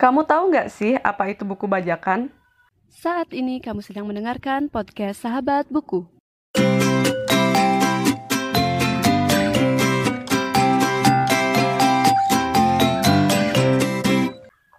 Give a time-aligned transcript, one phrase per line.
[0.00, 2.32] Kamu tahu nggak sih apa itu buku bajakan?
[2.88, 6.08] Saat ini kamu sedang mendengarkan podcast Sahabat Buku.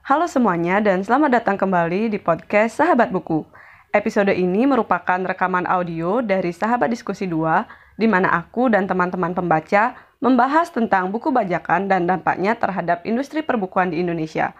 [0.01, 3.45] Halo semuanya dan selamat datang kembali di podcast Sahabat Buku.
[3.93, 9.93] Episode ini merupakan rekaman audio dari Sahabat Diskusi 2 di mana aku dan teman-teman pembaca
[10.17, 14.57] membahas tentang buku bajakan dan dampaknya terhadap industri perbukuan di Indonesia.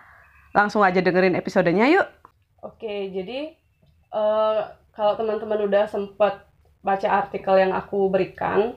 [0.51, 2.07] Langsung aja dengerin episodenya yuk.
[2.61, 3.55] Oke, jadi
[4.11, 6.45] uh, kalau teman-teman udah sempat
[6.83, 8.75] baca artikel yang aku berikan,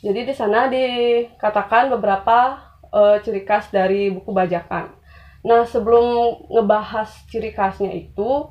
[0.00, 2.62] jadi di sana dikatakan beberapa
[2.94, 4.94] uh, ciri khas dari buku bajakan.
[5.46, 8.50] Nah, sebelum ngebahas ciri khasnya itu,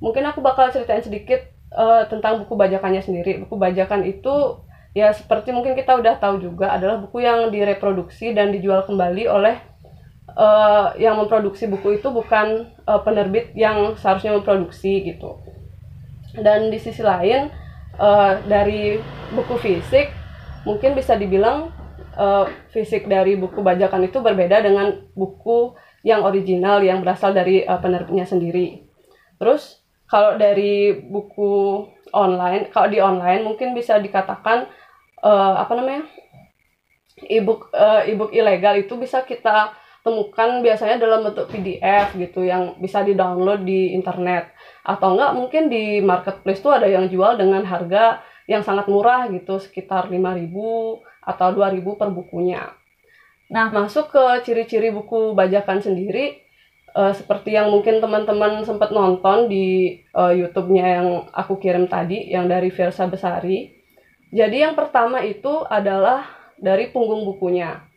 [0.00, 1.40] mungkin aku bakal ceritain sedikit
[1.72, 3.44] uh, tentang buku bajakannya sendiri.
[3.46, 8.50] Buku bajakan itu ya seperti mungkin kita udah tahu juga adalah buku yang direproduksi dan
[8.50, 9.69] dijual kembali oleh
[10.36, 15.40] uh, yang memproduksi buku itu bukan uh, penerbit yang seharusnya memproduksi gitu.
[16.36, 17.50] Dan di sisi lain
[17.98, 18.98] uh, dari
[19.34, 20.10] buku fisik
[20.62, 21.72] mungkin bisa dibilang
[22.14, 25.74] uh, fisik dari buku bajakan itu berbeda dengan buku
[26.06, 28.86] yang original yang berasal dari uh, penerbitnya sendiri.
[29.40, 34.66] Terus kalau dari buku online, kalau di online mungkin bisa dikatakan
[35.22, 36.04] uh, apa namanya
[37.28, 43.04] ebook uh, ebook ilegal itu bisa kita temukan biasanya dalam bentuk PDF gitu yang bisa
[43.04, 44.48] di-download di internet
[44.80, 49.60] atau enggak mungkin di marketplace tuh ada yang jual dengan harga yang sangat murah gitu
[49.60, 50.50] sekitar 5000
[51.20, 52.72] atau 2000 per bukunya.
[53.50, 56.42] Nah, masuk ke ciri-ciri buku bajakan sendiri,
[56.94, 62.46] uh, seperti yang mungkin teman-teman sempat nonton di uh, YouTube-nya yang aku kirim tadi, yang
[62.46, 63.74] dari Versa Besari.
[64.30, 67.89] Jadi yang pertama itu adalah dari punggung bukunya.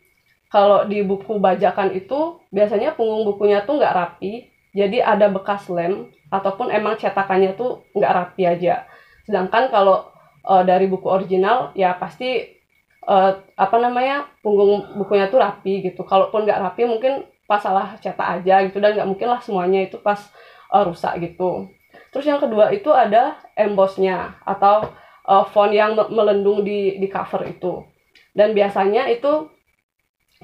[0.54, 6.14] Kalau di buku bajakan itu, biasanya punggung bukunya tuh nggak rapi, jadi ada bekas lem,
[6.30, 8.86] ataupun emang cetakannya tuh nggak rapi aja.
[9.26, 10.06] Sedangkan kalau
[10.46, 12.54] uh, dari buku original, ya pasti
[13.02, 16.06] uh, apa namanya punggung bukunya tuh rapi gitu.
[16.06, 19.98] Kalaupun nggak rapi mungkin pas salah cetak aja gitu dan nggak mungkin lah semuanya itu
[19.98, 20.22] pas
[20.70, 21.66] uh, rusak gitu.
[22.14, 24.86] Terus yang kedua itu ada embossnya atau
[25.26, 27.82] uh, font yang melendung di di cover itu.
[28.34, 29.50] Dan biasanya itu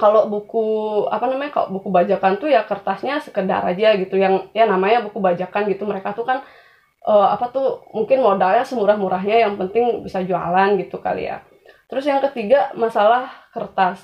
[0.01, 0.65] kalau buku
[1.13, 5.21] apa namanya kalau buku bajakan tuh ya kertasnya sekedar aja gitu yang ya namanya buku
[5.21, 6.41] bajakan gitu mereka tuh kan
[7.05, 11.45] uh, apa tuh mungkin modalnya semurah-murahnya yang penting bisa jualan gitu kali ya
[11.91, 13.99] Terus yang ketiga masalah kertas.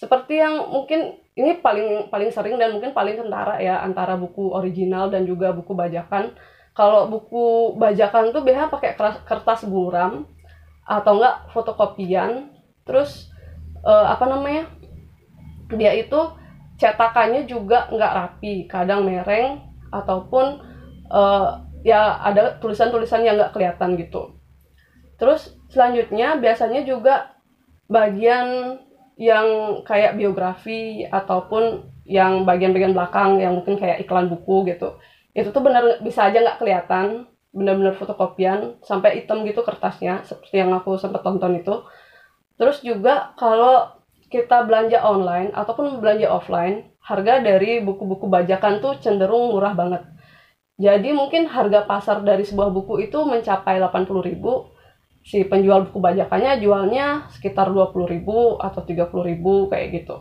[0.00, 5.12] Seperti yang mungkin ini paling paling sering dan mungkin paling kentara ya antara buku original
[5.12, 6.32] dan juga buku bajakan.
[6.72, 8.96] Kalau buku bajakan tuh biasanya pakai
[9.28, 10.24] kertas buram
[10.88, 12.48] atau enggak fotokopian.
[12.88, 13.28] Terus
[13.84, 14.72] uh, apa namanya?
[15.74, 16.20] Dia itu
[16.76, 19.60] cetakannya juga nggak rapi, kadang mereng
[19.92, 20.60] ataupun
[21.12, 24.36] uh, ya ada tulisan-tulisan yang nggak kelihatan gitu.
[25.20, 27.36] Terus selanjutnya biasanya juga
[27.86, 28.78] bagian
[29.20, 34.98] yang kayak biografi ataupun yang bagian-bagian belakang yang mungkin kayak iklan buku gitu
[35.32, 40.72] itu tuh benar bisa aja nggak kelihatan benar-benar fotokopian sampai hitam gitu kertasnya seperti yang
[40.72, 41.84] aku sempat tonton itu
[42.56, 44.01] terus juga kalau
[44.32, 50.02] kita belanja online ataupun belanja offline harga dari buku-buku bajakan tuh cenderung murah banget
[50.80, 54.72] jadi mungkin harga pasar dari sebuah buku itu mencapai 80 ribu
[55.22, 58.26] si penjual buku bajakannya jualnya sekitar 20.000
[58.58, 60.16] atau 30.000 kayak gitu.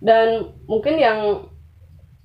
[0.00, 1.46] Dan mungkin yang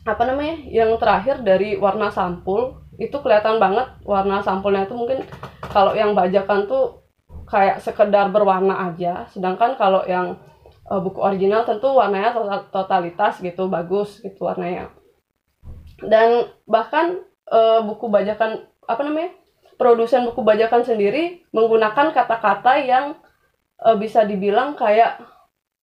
[0.07, 0.63] apa namanya?
[0.63, 5.21] Yang terakhir dari warna sampul itu kelihatan banget warna sampulnya itu mungkin
[5.67, 7.03] kalau yang bajakan tuh
[7.45, 10.39] kayak sekedar berwarna aja, sedangkan kalau yang
[10.89, 12.35] uh, buku original tentu warnanya
[12.71, 14.91] totalitas gitu bagus gitu warnanya.
[16.01, 19.31] Dan bahkan uh, buku bajakan apa namanya?
[19.77, 23.13] produsen buku bajakan sendiri menggunakan kata-kata yang
[23.77, 25.21] e, bisa dibilang kayak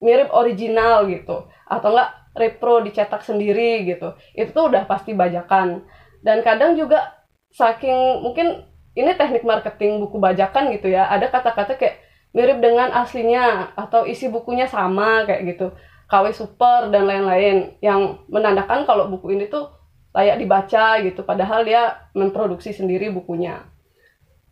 [0.02, 5.86] mirip original gitu atau enggak repro dicetak sendiri gitu itu tuh udah pasti bajakan
[6.26, 7.24] dan kadang juga
[7.54, 8.66] saking mungkin
[8.98, 12.02] ini teknik marketing buku bajakan gitu ya ada kata-kata kayak
[12.34, 15.68] mirip dengan aslinya atau isi bukunya sama kayak gitu.
[16.10, 17.78] KW super dan lain-lain.
[17.80, 19.70] Yang menandakan kalau buku ini tuh
[20.14, 23.66] layak dibaca gitu padahal dia memproduksi sendiri bukunya.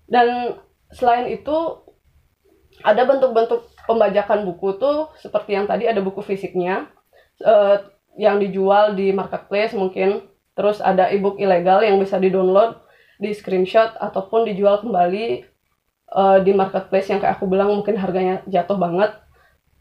[0.05, 0.57] Dan
[0.93, 1.81] selain itu
[2.81, 6.89] ada bentuk-bentuk pembajakan buku tuh seperti yang tadi ada buku fisiknya
[7.45, 7.77] uh,
[8.17, 10.29] yang dijual di marketplace mungkin.
[10.53, 12.77] Terus ada ebook ilegal yang bisa di-download
[13.21, 15.50] di screenshot ataupun dijual kembali
[16.11, 19.15] uh, di marketplace yang kayak aku bilang mungkin harganya jatuh banget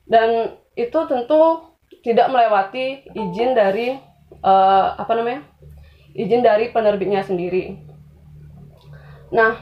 [0.06, 3.98] dan itu tentu tidak melewati izin dari
[4.42, 5.42] uh, apa namanya
[6.14, 7.78] izin dari penerbitnya sendiri.
[9.30, 9.58] Nah,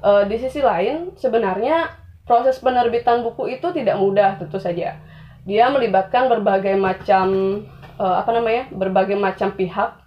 [0.00, 4.96] uh, di sisi lain sebenarnya proses penerbitan buku itu tidak mudah tentu saja.
[5.44, 7.60] Dia melibatkan berbagai macam
[8.00, 10.00] uh, apa namanya berbagai macam pihak.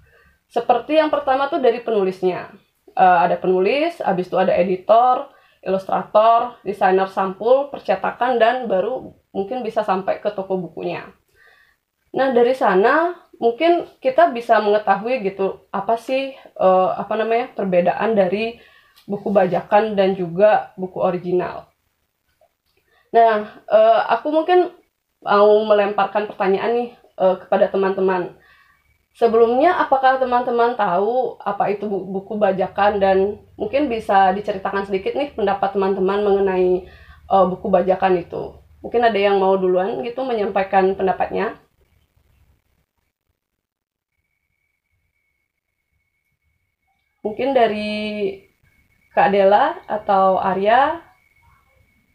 [0.49, 2.53] Seperti yang pertama tuh dari penulisnya.
[2.93, 5.32] Uh, ada penulis, habis itu ada editor,
[5.63, 11.07] ilustrator, desainer sampul, percetakan dan baru mungkin bisa sampai ke toko bukunya.
[12.13, 18.61] Nah, dari sana mungkin kita bisa mengetahui gitu apa sih uh, apa namanya perbedaan dari
[19.09, 21.65] buku bajakan dan juga buku original.
[23.09, 24.69] Nah, uh, aku mungkin
[25.23, 28.37] mau melemparkan pertanyaan nih uh, kepada teman-teman.
[29.13, 33.17] Sebelumnya, apakah teman-teman tahu apa itu buku bajakan dan
[33.53, 36.89] mungkin bisa diceritakan sedikit nih pendapat teman-teman mengenai
[37.29, 38.57] uh, buku bajakan itu?
[38.81, 41.63] Mungkin ada yang mau duluan gitu menyampaikan pendapatnya.
[47.23, 47.91] mungkin dari
[49.15, 50.99] Kak Dela atau Arya,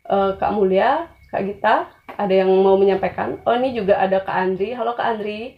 [0.06, 3.40] uh, Kak Mulia, Kak Gita, ada yang mau menyampaikan?
[3.48, 4.76] Oh ini juga ada Kak Andri.
[4.76, 5.56] Halo Kak Andri.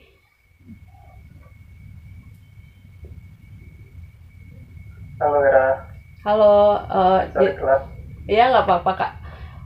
[5.20, 5.68] Halo Vera.
[6.24, 6.80] Halo.
[6.88, 7.20] Uh,
[8.24, 9.12] Iya nggak apa-apa Kak.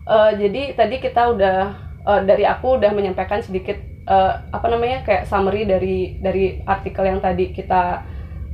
[0.02, 1.58] Uh, jadi tadi kita udah
[2.02, 3.78] uh, dari aku udah menyampaikan sedikit
[4.10, 8.02] uh, apa namanya kayak summary dari dari artikel yang tadi kita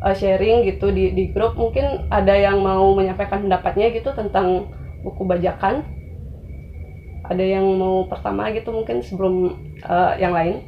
[0.05, 4.69] uh, sharing gitu di di grup mungkin ada yang mau menyampaikan pendapatnya gitu tentang
[5.01, 5.81] buku bajakan
[7.25, 9.57] ada yang mau pertama gitu mungkin sebelum
[9.87, 10.67] uh, yang lain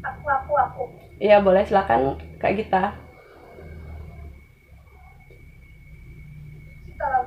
[0.00, 0.82] aku aku aku
[1.18, 2.84] iya boleh silakan kak Gita
[6.96, 7.22] kalau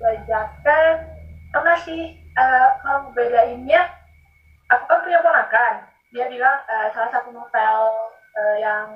[0.00, 0.94] bajakan
[1.52, 3.88] pernah sih uh, kalau bedainnya
[4.72, 5.74] aku kan punya ponakan
[6.10, 7.78] dia bilang uh, salah satu novel
[8.36, 8.88] uh, yang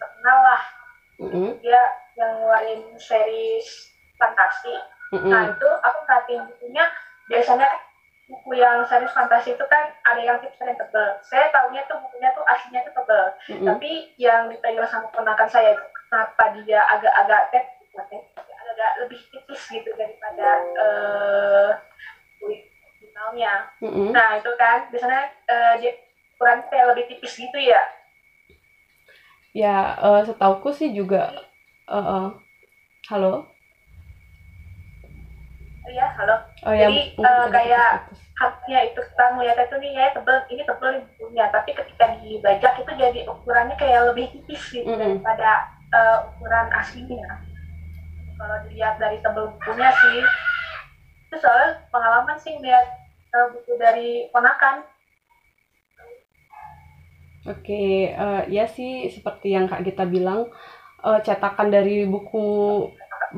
[0.00, 0.62] terkenal lah
[1.20, 1.50] mm-hmm.
[1.60, 1.82] dia
[2.16, 4.74] yang ngeluarin series fantasi
[5.12, 5.30] mm-hmm.
[5.30, 6.84] nah itu aku perhatiin bukunya
[7.28, 7.68] biasanya
[8.26, 12.34] buku yang series fantasi itu kan ada yang tips yang tebel saya tahunya tuh bukunya
[12.34, 13.24] tuh aslinya tuh tebel.
[13.46, 13.66] Mm-hmm.
[13.70, 17.64] tapi yang dipegang sama ponakan saya itu kenapa dia agak-agak tep
[18.66, 21.70] agak lebih tipis gitu daripada uh,
[22.44, 23.72] originalnya.
[23.80, 24.10] Mm-hmm.
[24.10, 25.96] nah itu kan biasanya uh, dia
[26.36, 27.80] ukuran kayak lebih tipis gitu ya?
[29.56, 31.32] Ya uh, setauku sih juga
[31.88, 32.26] uh, uh,
[33.08, 33.55] halo
[35.86, 36.36] Iya, halo.
[36.66, 40.90] Oh, ya, Jadi uh, kayak haknya itu kita melihat itu nih ya tebel, ini tebel
[41.00, 45.02] bukunya, tapi ketika dibajak itu jadi ukurannya kayak lebih tipis gitu mm -hmm.
[45.22, 45.50] daripada
[45.94, 47.40] uh, ukuran aslinya.
[48.36, 50.18] Kalau dilihat dari tebel bukunya sih,
[51.30, 52.86] itu soal pengalaman sih melihat
[53.32, 54.84] uh, buku dari ponakan
[57.46, 60.50] Oke, uh, ya sih seperti yang Kak Gita bilang,
[61.06, 62.42] uh, cetakan dari buku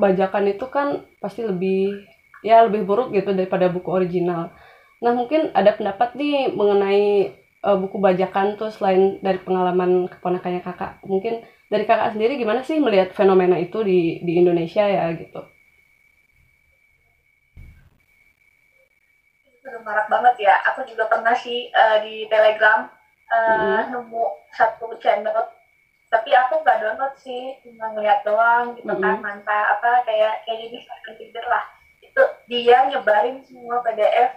[0.01, 2.09] bajakan itu kan pasti lebih
[2.45, 4.51] ya lebih buruk gitu daripada buku original.
[4.99, 10.99] Nah, mungkin ada pendapat nih mengenai uh, buku bajakan tuh selain dari pengalaman keponakannya Kakak.
[11.07, 15.41] Mungkin dari Kakak sendiri gimana sih melihat fenomena itu di di Indonesia ya gitu?
[19.79, 20.55] marak banget ya.
[20.73, 22.89] Aku juga pernah sih uh, di Telegram
[23.31, 25.33] uh, nemu satu channel
[26.09, 29.05] tapi aku nggak download sih cuma ngeliat doang gitu mm-hmm.
[29.05, 30.81] kan mantap apa kayak kayak ini
[31.21, 31.61] tidur lah
[32.09, 34.31] itu dia nyebarin semua PDF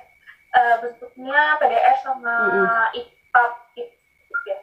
[0.52, 3.00] uh, eh, bentuknya PDF sama mm-hmm.
[3.00, 3.55] IPUB
[4.45, 4.57] ya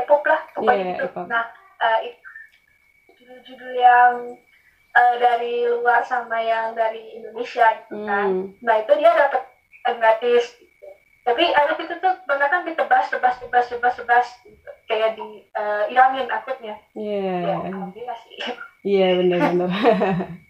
[0.00, 1.20] EPUB lah pokoknya yeah, gitu.
[1.28, 1.44] Nah
[1.84, 2.28] uh, itu
[3.20, 4.12] judul-judul yang
[4.96, 8.28] uh, dari luar sama yang dari Indonesia gitu kan.
[8.32, 8.44] Mm.
[8.64, 9.42] nah itu dia dapat
[10.00, 10.44] gratis
[11.28, 14.26] tapi ada itu tuh banyak kan ditebas tebas tebas tebas tebas
[14.88, 16.80] kayak di uh, ilangin akutnya.
[16.96, 17.68] Iya.
[17.68, 17.92] Yeah.
[17.92, 18.38] iya sih.
[18.80, 19.68] Iya benar benar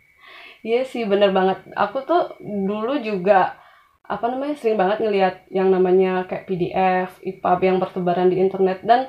[0.68, 1.64] iya sih benar banget.
[1.72, 3.56] Aku tuh dulu juga
[4.04, 8.84] apa namanya sering banget ngelihat yang namanya kayak PDF, IPUB yang bertebaran di internet.
[8.84, 9.08] Dan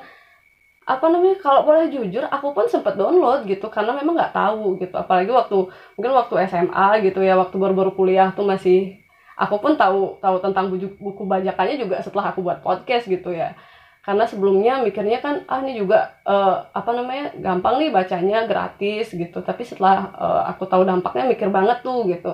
[0.88, 4.96] apa namanya kalau boleh jujur aku pun sempat download gitu karena memang nggak tahu gitu.
[4.96, 5.58] Apalagi waktu
[6.00, 8.96] mungkin waktu SMA gitu ya waktu baru-baru kuliah tuh masih
[9.40, 13.56] aku pun tahu tahu tentang buku, buku bajakannya juga setelah aku buat podcast gitu ya
[14.00, 19.44] karena sebelumnya mikirnya kan ah ini juga uh, apa namanya gampang nih bacanya gratis gitu.
[19.44, 22.32] Tapi setelah uh, aku tahu dampaknya mikir banget tuh gitu.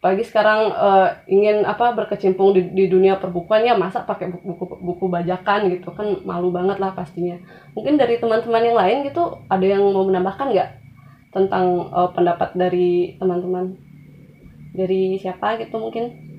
[0.00, 5.04] Apalagi sekarang uh, ingin apa berkecimpung di, di dunia perbukuan ya masa pakai buku buku
[5.10, 5.90] bajakan gitu.
[5.90, 7.36] Kan malu banget lah pastinya.
[7.74, 10.70] Mungkin dari teman-teman yang lain gitu ada yang mau menambahkan nggak
[11.34, 13.74] tentang uh, pendapat dari teman-teman?
[14.70, 16.29] Dari siapa gitu mungkin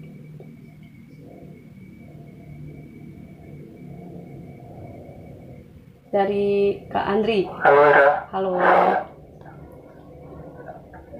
[6.11, 7.47] dari Kak Andri.
[7.47, 8.51] Halo Era, Halo.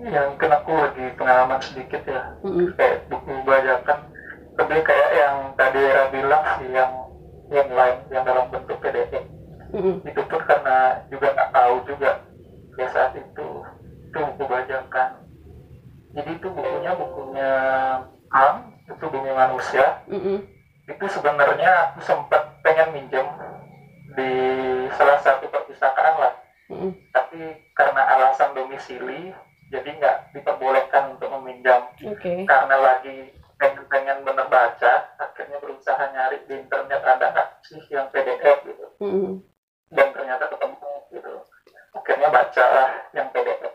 [0.02, 2.74] yang kan aku lagi pengalaman sedikit ya, Mm-mm.
[2.74, 4.10] kayak buku bajakan,
[4.58, 6.92] lebih kayak yang tadi Era bilang sih, yang
[7.54, 9.24] yang lain, yang dalam bentuk PDF.
[9.72, 10.04] Mm-mm.
[10.04, 12.12] Itu pun karena juga nggak tahu juga
[12.76, 13.48] pada saat itu
[14.12, 15.10] itu buku bajakan.
[16.12, 17.52] Jadi itu bukunya bukunya
[18.32, 20.04] Ang, itu Bumi Manusia.
[20.10, 20.44] Mm-mm.
[20.90, 23.28] Itu sebenarnya aku sempat pengen minjem
[24.18, 24.32] di
[24.96, 26.34] salah satu perpustakaan lah.
[26.72, 26.96] Mm-mm.
[27.12, 29.36] tapi karena alasan domisili
[29.68, 32.48] jadi nggak diperbolehkan untuk meminjam Oke.
[32.48, 38.08] karena lagi pengen, pengen bener baca akhirnya berusaha nyari di internet ada nggak sih yang
[38.16, 39.44] PDF gitu Mm-mm.
[39.92, 41.34] dan ternyata ketemu gitu
[41.92, 42.68] akhirnya baca
[43.12, 43.74] yang PDF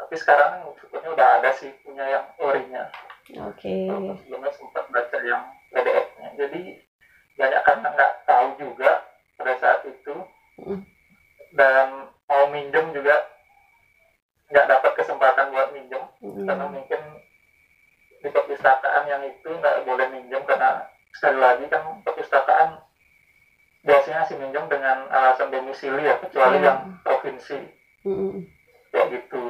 [0.00, 2.88] tapi sekarang syukurnya udah ada sih punya yang orinya
[3.28, 3.84] Oke.
[3.84, 6.60] Walaupun sebelumnya sempat baca yang PDF-nya jadi
[7.36, 9.04] banyak karena nggak tahu juga
[9.38, 10.14] pada saat itu
[10.58, 10.82] Mm.
[11.54, 11.86] dan
[12.26, 13.14] mau minjem juga
[14.48, 16.72] nggak dapat kesempatan buat minjem karena Mm.
[16.74, 17.00] mungkin
[18.18, 20.82] di perpustakaan yang itu nggak boleh minjem karena
[21.14, 22.82] sekali lagi kan perpustakaan
[23.80, 26.66] biasanya sih minjem dengan alasan domisili ya kecuali Iya.
[26.66, 27.58] yang provinsi
[28.02, 28.42] Mm-mm.
[28.90, 29.42] kayak gitu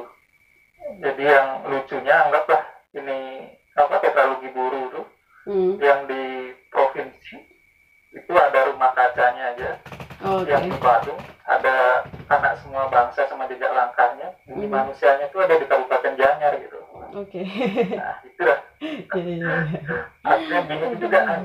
[1.01, 2.61] jadi yang lucunya anggaplah
[2.93, 5.05] ini apa tetralogi buru tuh
[5.81, 6.23] yang di
[6.69, 7.37] provinsi
[8.11, 9.69] itu ada rumah kacanya aja
[10.19, 10.49] Oke.
[10.49, 14.71] yang di Badung ada anak semua bangsa sama jejak langkahnya bumi Mhm.
[14.71, 16.79] manusianya itu ada di Kabupaten Gianyar gitu
[17.11, 17.41] Oke.
[17.95, 19.51] nah itu lah Iya, iya, iya.
[20.23, 21.41] akhirnya bingung juga kan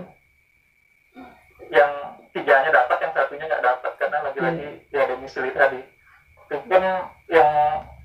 [1.68, 1.90] yang
[2.30, 5.80] tiganya dapat yang satunya nggak dapat karena lagi-lagi ya domisili tadi
[6.44, 6.82] itu pun
[7.26, 7.50] yang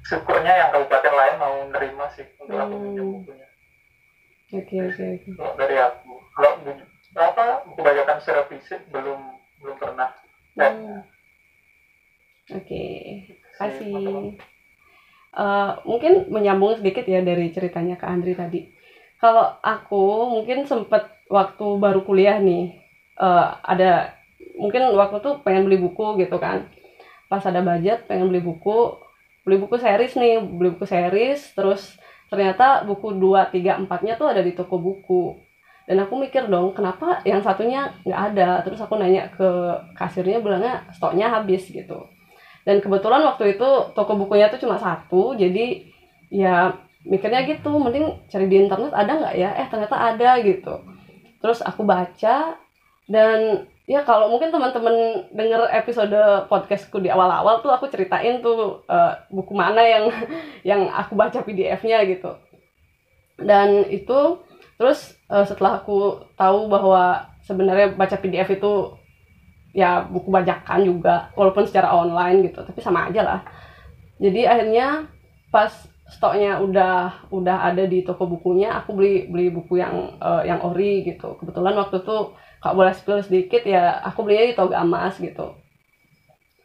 [0.02, 2.84] syukurnya yang kabupaten lain mau nerima sih untuk aku Hmm.
[2.86, 3.48] minjem bukunya
[4.50, 5.30] Oke, oke, oke.
[5.36, 6.52] kalau dari aku kalau
[7.20, 9.20] apa buku bajakan secara fisik belum
[9.60, 10.10] belum pernah
[10.60, 11.08] Hmm.
[12.52, 12.84] Oke.
[13.56, 14.36] kasih
[15.30, 18.66] Eh, mungkin menyambung sedikit ya dari ceritanya Kak Andri tadi.
[19.22, 22.82] Kalau aku mungkin sempet waktu baru kuliah nih
[23.22, 24.18] eh, ada
[24.58, 26.66] mungkin waktu tuh pengen beli buku gitu kan.
[27.30, 28.98] Pas ada budget pengen beli buku,
[29.46, 31.94] beli buku series nih, beli buku series terus
[32.34, 35.38] ternyata buku 2, 3, 4-nya tuh ada di toko buku.
[35.90, 38.62] Dan aku mikir dong, kenapa yang satunya nggak ada?
[38.62, 39.50] Terus aku nanya ke
[39.98, 42.06] kasirnya, bilangnya stoknya habis gitu.
[42.62, 45.82] Dan kebetulan waktu itu toko bukunya tuh cuma satu jadi
[46.30, 46.78] ya
[47.10, 49.50] mikirnya gitu mending cari di internet ada nggak ya?
[49.58, 50.78] Eh ternyata ada gitu.
[51.42, 52.54] Terus aku baca
[53.10, 59.14] dan ya kalau mungkin teman-teman denger episode podcastku di awal-awal tuh aku ceritain tuh eh,
[59.34, 60.06] buku mana yang
[60.70, 62.38] yang aku baca PDF-nya gitu.
[63.42, 64.46] Dan itu
[64.80, 68.96] terus eh, setelah aku tahu bahwa sebenarnya baca PDF itu
[69.76, 73.40] ya buku bajakan juga walaupun secara online gitu tapi sama aja lah.
[74.24, 75.06] Jadi akhirnya
[75.52, 75.72] pas
[76.10, 81.04] stoknya udah udah ada di toko bukunya aku beli beli buku yang eh, yang ori
[81.04, 81.36] gitu.
[81.38, 82.18] Kebetulan waktu itu
[82.64, 85.60] kak boleh spill sedikit ya aku belinya di Toga Emas gitu.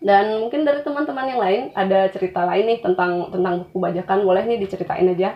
[0.05, 4.23] Dan mungkin dari teman-teman yang lain ada cerita lain nih tentang tentang buku bajakan.
[4.23, 5.35] Boleh nih diceritain aja.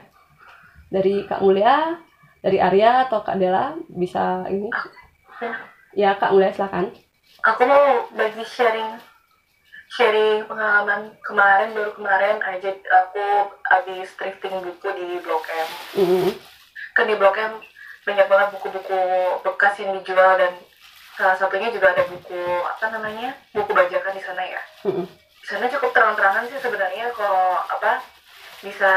[0.88, 2.00] Dari Kak Mulia
[2.42, 4.70] dari Arya atau Kak Dela bisa ini?
[5.94, 6.94] Ya Kak Mulia silakan.
[7.46, 8.98] Aku mau bagi sharing
[9.88, 13.24] sharing pengalaman kemarin baru kemarin aja aku
[13.72, 15.68] habis thrifting buku di Blok M.
[15.96, 16.30] Mm,
[16.92, 17.56] kan di Blok M
[18.04, 19.00] banyak banget buku-buku
[19.44, 20.52] bekas yang dijual dan
[21.16, 24.62] salah satunya juga ada buku apa namanya buku bajakan di sana ya.
[24.84, 28.04] Mm, di sana cukup terang-terangan sih sebenarnya kalau apa
[28.60, 28.92] bisa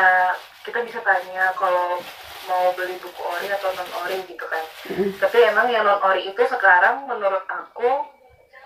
[0.67, 2.01] kita bisa tanya kalau
[2.43, 6.25] mau beli buku ori atau non ori gitu kan mm, tapi emang yang non ori
[6.25, 7.89] itu sekarang menurut aku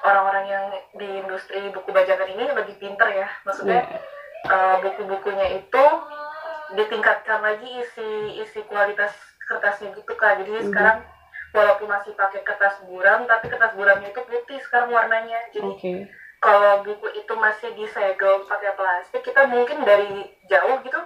[0.01, 4.00] orang-orang yang di industri buku bajakan ini lebih pinter ya maksudnya Iya.
[4.48, 5.86] uh, buku-bukunya itu
[6.72, 9.13] ditingkatkan lagi isi isi kualitas
[9.44, 10.65] kertasnya gitu kak jadi Mhm.
[10.70, 10.98] sekarang
[11.51, 15.94] walaupun masih pakai kertas buram tapi kertas buramnya itu putih sekarang warnanya jadi Oke.
[16.38, 20.10] kalau buku itu masih disegel pakai plastik kita mungkin dari
[20.46, 21.00] jauh gitu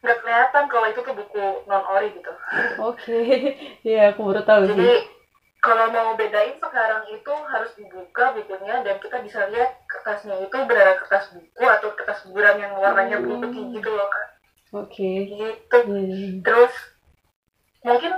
[0.00, 2.32] nggak kelihatan kalau itu tuh buku non ori gitu
[2.80, 3.20] Oke.
[3.86, 4.72] Iya, aku baru tahu sih.
[4.72, 4.92] jadi
[5.60, 10.96] kalau mau bedain sekarang itu harus dibuka bukunya dan kita bisa lihat kertasnya itu benar
[10.96, 13.44] kertas buku atau kertas buram yang warnanya Hmm.
[13.44, 14.26] putih gitu loh kak
[14.72, 15.10] Oke.
[15.26, 16.40] gitu Iya.
[16.40, 16.72] terus
[17.80, 18.12] mungkin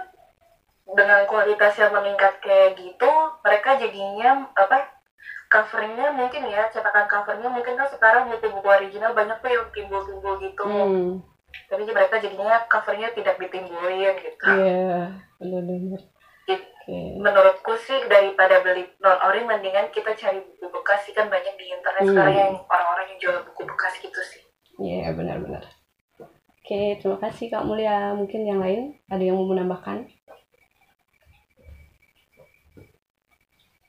[0.85, 3.11] dengan kualitas yang meningkat kayak gitu
[3.41, 4.87] mereka jadinya apa
[5.49, 10.62] covernya mungkin ya cetakan covernya mungkin kan sekarang buku-buku original banyak tuh yang timbul-timbul gitu
[10.62, 11.11] Hmm.
[11.67, 16.03] Tapi mereka jadinya covernya tidak ditimbulin gitu Iya, benar-benar.
[16.83, 16.99] Oke.
[17.15, 21.71] menurutku sih daripada beli non ori mendingan kita cari buku bekas sih kan banyak di
[21.71, 22.11] internet Hmm.
[22.11, 24.43] sekarang yang orang-orang yang jual buku bekas gitu sih
[24.77, 25.63] Iya, benar-benar.
[26.59, 28.17] Oke, terima kasih Kak Mulia.
[28.17, 30.09] Mungkin yang lain ada yang mau menambahkan?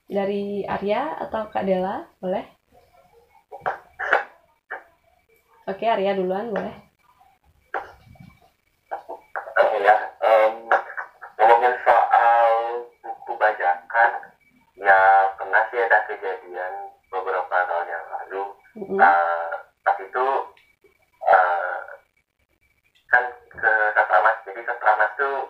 [0.05, 2.45] Dari Arya atau Kak Dela, boleh?
[5.65, 6.75] Oke, Arya duluan, boleh.
[14.83, 16.73] Ya pernah sih ada kejadian
[17.07, 18.43] beberapa tahun yang lalu.
[18.75, 18.99] Mm-mm.
[18.99, 19.51] Eh,
[19.85, 20.25] pas itu
[21.29, 21.79] eh,
[23.07, 23.23] kan
[23.53, 25.47] ke Sastramas, jadi Sastramas tuh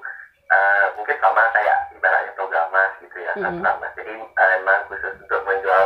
[0.53, 3.43] eh, mungkin sama kayak ibaratnya Togamas gitu ya, Mm-mm.
[3.57, 3.91] Sastramas.
[3.97, 5.83] Jadi eh, emang khusus untuk menjual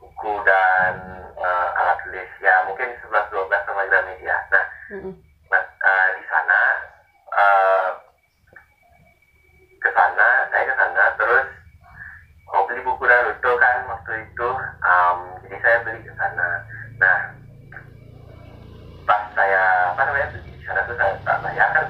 [0.00, 0.94] buku dan
[1.36, 4.36] eh, alat tulis ya mungkin 11-12 sama Gramedia.
[4.48, 4.64] Nah,
[4.96, 5.12] Mm-mm.
[5.52, 6.60] Mas, eh, di sana
[7.36, 7.88] eh,
[9.84, 11.46] ke sana, saya ke sana terus
[12.46, 12.80] mau beli
[13.46, 14.48] Naruto kan waktu itu,
[14.82, 16.66] em, jadi saya beli ke sana.
[16.98, 17.18] Nah,
[19.06, 21.86] pas saya apa namanya beli di sana tuh saya tak bayar kan,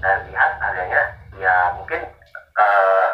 [0.00, 1.02] saya lihat harganya
[1.36, 2.08] ya mungkin
[2.56, 3.08] eh,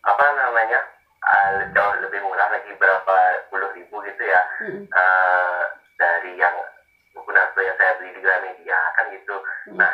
[0.00, 0.80] apa namanya
[1.28, 3.16] eh, jauh lebih murah lagi berapa
[3.52, 4.40] puluh ribu gitu ya
[4.96, 5.62] eh,
[6.00, 6.56] dari yang
[7.12, 9.36] buku yang saya beli di Gramedia kan gitu.
[9.68, 9.76] Hmm.
[9.76, 9.92] Nah,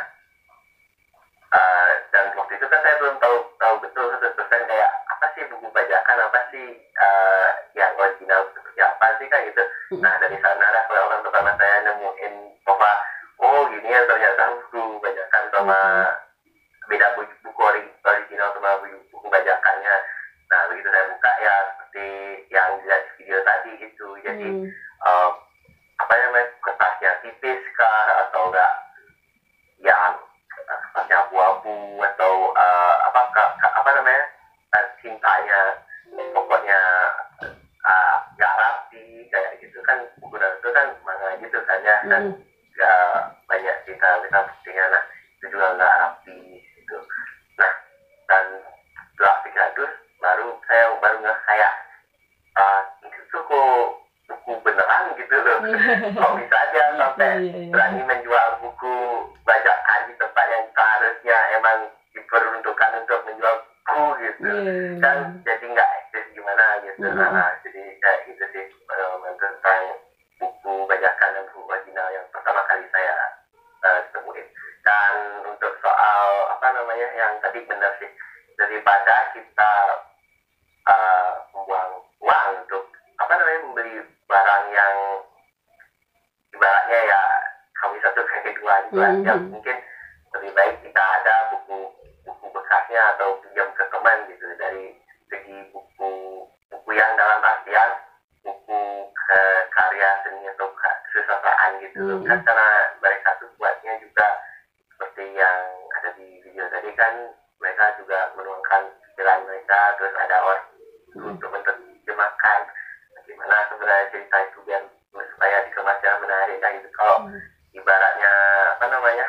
[117.13, 117.29] kalau
[117.73, 118.33] ibaratnya
[118.73, 119.27] apa namanya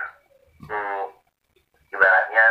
[0.64, 1.04] hmm,
[1.90, 2.46] ibaratnya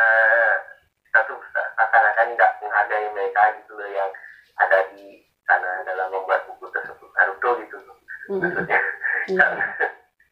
[1.05, 4.11] kita tuh seakan-akan nggak menghargai mereka gitu loh yang
[4.57, 7.97] ada di sana dalam membuat buku tersebut Naruto gitu loh
[8.29, 8.41] Mm-mm.
[8.41, 8.81] maksudnya
[9.23, 9.39] Iya.
[9.41, 9.53] kan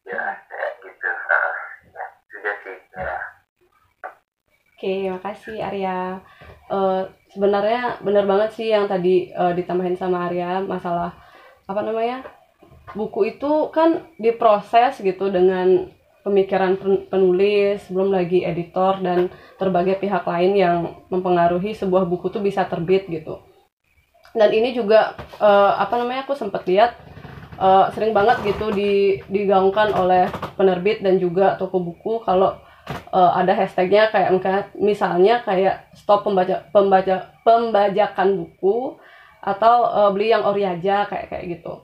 [0.03, 1.53] ya kayak gitu Ah,
[1.87, 3.17] ya, aja sih ya
[4.73, 6.17] Oke, makasih Arya.
[6.65, 11.13] Eh, sebenarnya benar banget sih yang tadi eh, ditambahin sama Arya masalah
[11.69, 12.25] apa namanya
[12.93, 15.87] buku itu kan diproses gitu dengan
[16.21, 20.77] pemikiran pen- penulis, belum lagi editor dan berbagai pihak lain yang
[21.09, 23.41] mempengaruhi sebuah buku tuh bisa terbit gitu.
[24.31, 26.95] Dan ini juga eh, apa namanya aku sempat lihat
[27.59, 32.55] eh, sering banget gitu di, digaungkan oleh penerbit dan juga toko buku kalau
[33.11, 34.29] eh, ada hashtagnya kayak
[34.79, 38.95] misalnya- kayak stop pembaca pembaca pembajakan buku
[39.41, 41.81] atau eh, beli yang ori aja kayak kayak gitu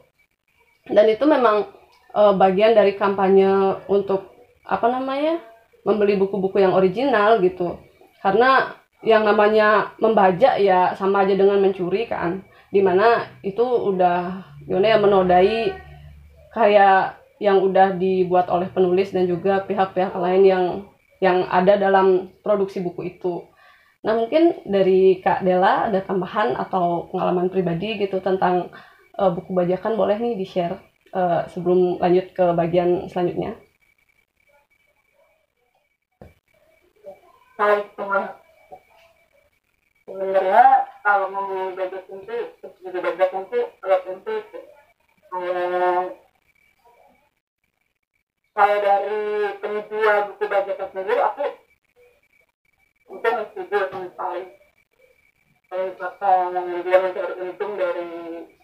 [0.91, 1.67] dan itu memang
[2.15, 4.33] eh, bagian dari kampanye untuk
[4.67, 5.39] apa namanya
[5.87, 7.79] membeli buku-buku yang original gitu
[8.19, 14.85] karena yang namanya membajak ya sama aja dengan mencuri kan di mana itu udah gimana
[14.91, 15.59] ya menodai
[16.51, 20.65] kayak yang udah dibuat oleh penulis dan juga pihak-pihak lain yang
[21.21, 23.45] yang ada dalam produksi buku itu.
[24.05, 28.69] Nah mungkin dari Kak Dela ada tambahan atau pengalaman pribadi gitu tentang
[29.17, 30.77] eh, buku bajakan boleh nih di share
[31.49, 33.57] sebelum lanjut ke bagian selanjutnya.
[40.07, 40.65] Sebenarnya
[41.01, 42.37] kalau mau belajar pintu
[42.85, 43.27] juga belajar
[43.81, 44.33] kalau pintu
[45.33, 46.03] eh,
[48.53, 49.17] kalau dari
[49.57, 51.45] penjual buku bajakan sendiri aku
[53.07, 54.43] itu setuju sama sekali.
[55.67, 56.53] Misalkan
[56.85, 58.09] dia mencari untung dari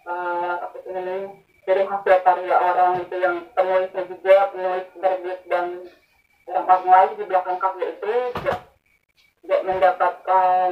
[0.07, 1.29] eh, apa sih namanya?
[1.63, 5.67] Dari hasil karya orang itu yang penulisnya juga penulis terbit dan
[6.51, 8.59] orang lain di belakang karya itu tidak
[9.43, 10.71] tidak mendapatkan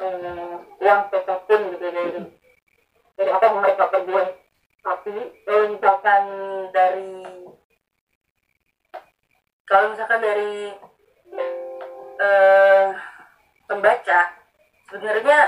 [0.00, 0.54] eh,
[0.84, 2.12] uang apa pun gitu dari
[3.16, 4.28] dari apa yang mereka perbuat.
[4.80, 6.24] Tapi kalau misalkan
[6.72, 7.12] dari
[9.68, 10.54] kalau misalkan dari
[12.20, 12.86] eh,
[13.64, 14.20] pembaca
[14.90, 15.38] sebenarnya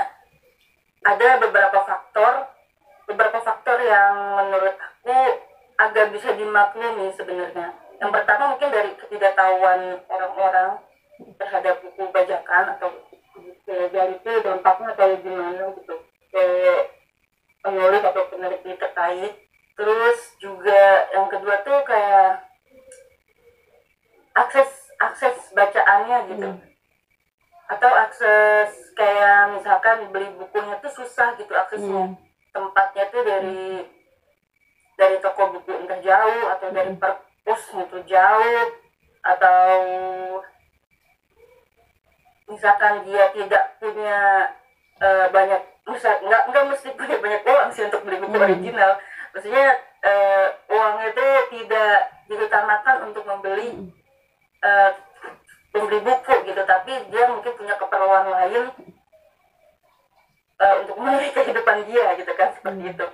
[1.03, 2.52] ada beberapa faktor
[3.07, 5.17] beberapa faktor yang menurut aku
[5.79, 7.75] agak bisa dimaklumi sebenarnya.
[7.99, 10.69] Yang pertama mungkin dari ketidaktahuan orang-orang
[11.39, 12.89] terhadap buku bajakan atau
[13.67, 15.95] ilegal itu dampaknya kayak gimana gitu.
[16.33, 16.45] Ke
[17.63, 19.33] penulis atau peneliti terkait.
[19.73, 22.45] Terus juga yang kedua tuh kayak
[24.37, 26.49] akses akses bacaannya gitu.
[27.71, 32.13] Atau akses kayak misalkan beli bukunya tuh susah gitu aksesnya
[32.53, 33.81] tempatnya tuh dari
[34.93, 38.65] dari toko buku entah jauh atau dari perpus itu jauh
[39.25, 39.63] atau
[42.45, 44.19] misalkan dia tidak punya
[45.01, 48.91] eh, banyak misal nggak nggak mesti punya banyak uang sih untuk beli buku original.
[49.33, 49.67] Maksudnya
[50.05, 51.25] eh, uangnya itu
[51.57, 51.95] tidak
[52.29, 53.89] diutamakan untuk membeli
[54.61, 54.91] eh,
[55.73, 56.61] membeli buku gitu.
[56.61, 58.92] Tapi dia mungkin punya keperluan lain
[60.63, 63.05] eh, untuk memenuhi kehidupan dia gitu kan seperti itu.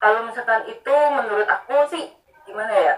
[0.00, 2.04] Kalau misalkan itu menurut aku sih
[2.48, 2.94] gimana ya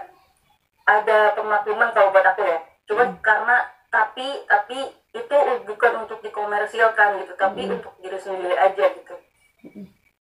[0.87, 2.59] ada pemakluman kalau buat aku ya.
[2.87, 9.15] Cuma karena tapi tapi itu bukan untuk dikomersilkan gitu tapi untuk diri sendiri aja gitu.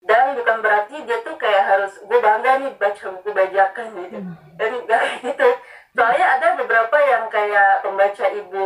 [0.08, 4.18] Dan bukan berarti dia tuh kayak harus gue bangga nih baca buku bajakan gitu.
[4.56, 5.50] Dan enggak gitu.
[5.98, 8.64] Soalnya ada beberapa yang kayak pembaca ibu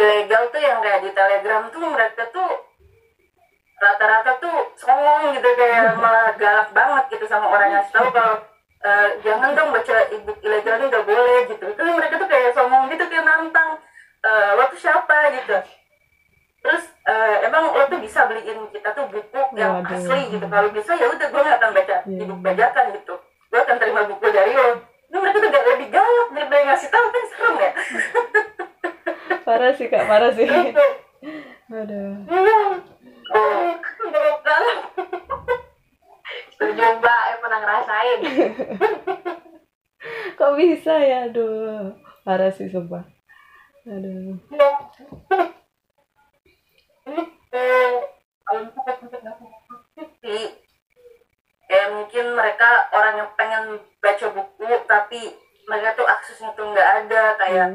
[0.00, 2.69] ilegal tuh yang kayak di telegram tuh mereka tuh
[3.80, 8.36] rata-rata tuh songong gitu kayak malah galak banget gitu sama orang yang tahu kalau
[8.80, 11.66] eh, jangan dong baca ibu ilegal ini nggak boleh gitu.
[11.72, 13.80] Tapi mereka tuh kayak songong gitu kayak nantang
[14.20, 15.56] eh, lo tuh siapa gitu.
[16.60, 19.96] Terus eh, emang lo tuh bisa beliin kita tuh buku yang Waduh.
[19.96, 20.44] asli gitu.
[20.44, 22.20] Kalau bisa ya udah gue nggak akan baca Iya.
[22.20, 23.14] ibu bajakan gitu.
[23.48, 24.68] Gue akan terima buku dari lo.
[25.10, 27.70] Ini mereka tuh gak lebih galak daripada ngasih tahu kan serem ya?
[29.42, 30.46] Parah sih kak parah sih.
[30.46, 30.92] Tuh,
[31.70, 32.58] aduh iya
[33.34, 33.74] oh,
[34.44, 34.78] galak
[36.60, 37.22] setuju mbak.
[37.32, 38.18] Yang pernah ngerasain.
[40.38, 41.18] Kok bisa ya?
[41.28, 43.04] Aduh parah sih sumpah.
[43.88, 44.36] Aduh.
[51.70, 53.64] Ya mungkin mereka orang yang pengen
[54.02, 55.20] baca buku tapi
[55.70, 57.68] mereka tuh aksesnya tuh nggak ada kayak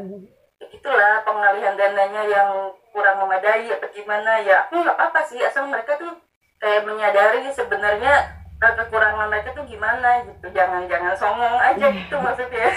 [0.60, 2.50] ya gitulah pengalihan dananya yang
[2.96, 6.16] kurang memadai atau gimana ya aku nggak apa-apa sih asal mereka tuh
[6.64, 10.48] kayak menyadari sebenarnya kekurangan mereka tuh gimana gitu.
[10.56, 12.70] Jangan jangan songong aja gitu maksudnya.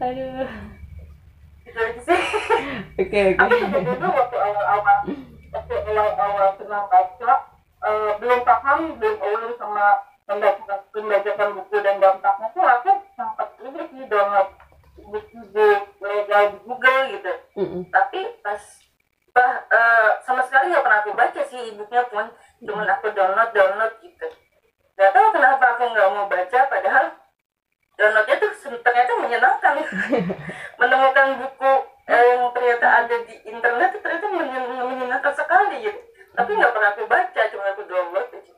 [0.00, 0.48] Aduh.
[1.62, 2.20] Gitu aja sih.
[2.96, 4.98] Oke aku oke juga dulu waktu awal-awal
[5.52, 7.32] waktu awal-awal kenal baca
[7.84, 9.86] eh, belum paham belum aware sama
[10.26, 14.48] pembajakan pembajakan buku dan dampaknya tuh aku sempat ini sih download
[14.96, 15.66] buku-buku
[16.00, 17.82] legal di Google gitu Mm-mm.
[17.92, 18.60] tapi pas
[19.36, 22.24] bah, eh, sama sekali nggak pernah aku baca sih ibunya pun.
[22.64, 24.26] Cuman aku download download gitu.
[24.96, 27.06] Nggak tahu kenapa aku nggak mau baca padahal
[28.00, 29.74] downloadnya tuh ternyata menyenangkan.
[30.80, 31.72] Menemukan buku
[32.08, 36.00] eh, yang ternyata ada di internet itu ternyata menyen- menyenangkan sekali gitu.
[36.32, 38.54] Tapi nggak pernah aku baca cuma aku download aja.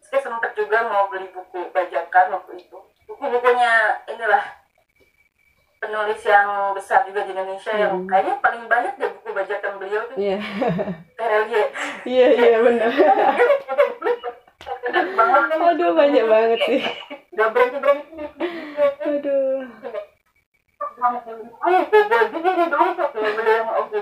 [0.00, 2.78] Saya sempat juga mau beli buku bajakan waktu itu.
[3.04, 4.61] Buku-bukunya inilah
[5.82, 8.06] penulis yang besar juga di Indonesia yang Hmm.
[8.06, 10.38] kayaknya paling banyak deh buku bajakan beliau tuh iya
[11.18, 11.64] Terelie
[12.06, 13.26] iya iya benar kan
[15.74, 16.80] aduh banyak banget sih
[17.34, 18.24] nggak berhenti berhenti
[19.02, 19.58] aduh
[21.62, 24.00] ayo gue juga nih dong tuh kayak beli yang oke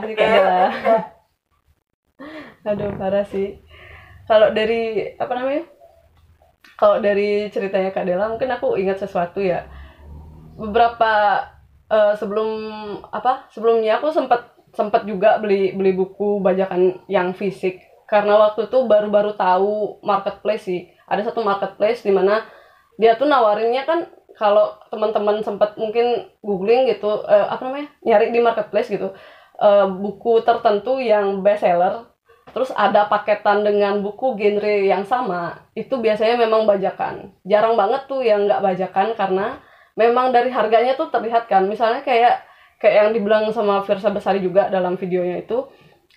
[0.00, 1.02] terima kasih kak Oke, Dela udah.
[2.72, 3.62] aduh parah sih.
[4.26, 5.64] Kalau dari apa namanya?
[6.76, 9.64] Kalau dari ceritanya kak Dela mungkin aku ingat sesuatu ya.
[10.58, 11.44] Beberapa
[11.88, 12.50] eh, sebelum
[13.12, 17.80] apa sebelumnya aku sempat sempat juga beli beli buku bajakan yang fisik.
[18.06, 20.90] Karena waktu itu baru-baru tahu marketplace sih.
[21.06, 22.42] Ada satu marketplace di mana
[22.98, 28.40] dia tuh nawarinnya kan kalau teman-teman sempat mungkin googling gitu eh, apa namanya nyari di
[28.44, 29.16] marketplace gitu
[29.60, 32.08] eh, buku tertentu yang bestseller
[32.54, 37.36] terus ada paketan dengan buku genre yang sama itu biasanya memang bajakan.
[37.44, 39.60] Jarang banget tuh yang nggak bajakan karena
[39.92, 41.68] memang dari harganya tuh terlihat kan.
[41.68, 42.48] Misalnya kayak
[42.80, 45.68] kayak yang dibilang sama Firsa Besari juga dalam videonya itu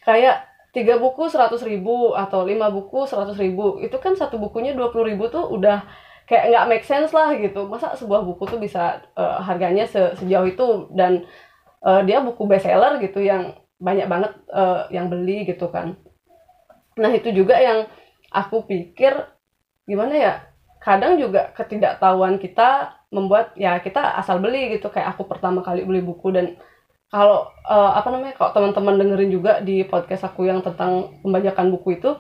[0.08, 3.84] kayak tiga buku seratus ribu atau lima buku seratus ribu.
[3.84, 5.84] Itu kan satu bukunya dua puluh ribu tuh udah
[6.24, 7.68] kayak nggak make sense lah gitu.
[7.68, 10.88] Masa sebuah buku tuh bisa eh, harganya se- sejauh itu?
[10.96, 11.28] Dan
[11.86, 15.96] eh, dia buku bestseller gitu yang banyak banget eh, yang beli gitu kan.
[17.00, 17.88] Nah itu juga yang
[18.30, 19.16] aku pikir
[19.88, 20.34] gimana ya
[20.80, 24.92] kadang juga ketidaktahuan kita membuat ya kita asal beli gitu.
[24.92, 26.60] Kayak aku pertama kali beli buku dan
[27.10, 31.98] kalau eh, apa namanya kalau teman-teman dengerin juga di podcast aku yang tentang pembajakan buku
[31.98, 32.14] itu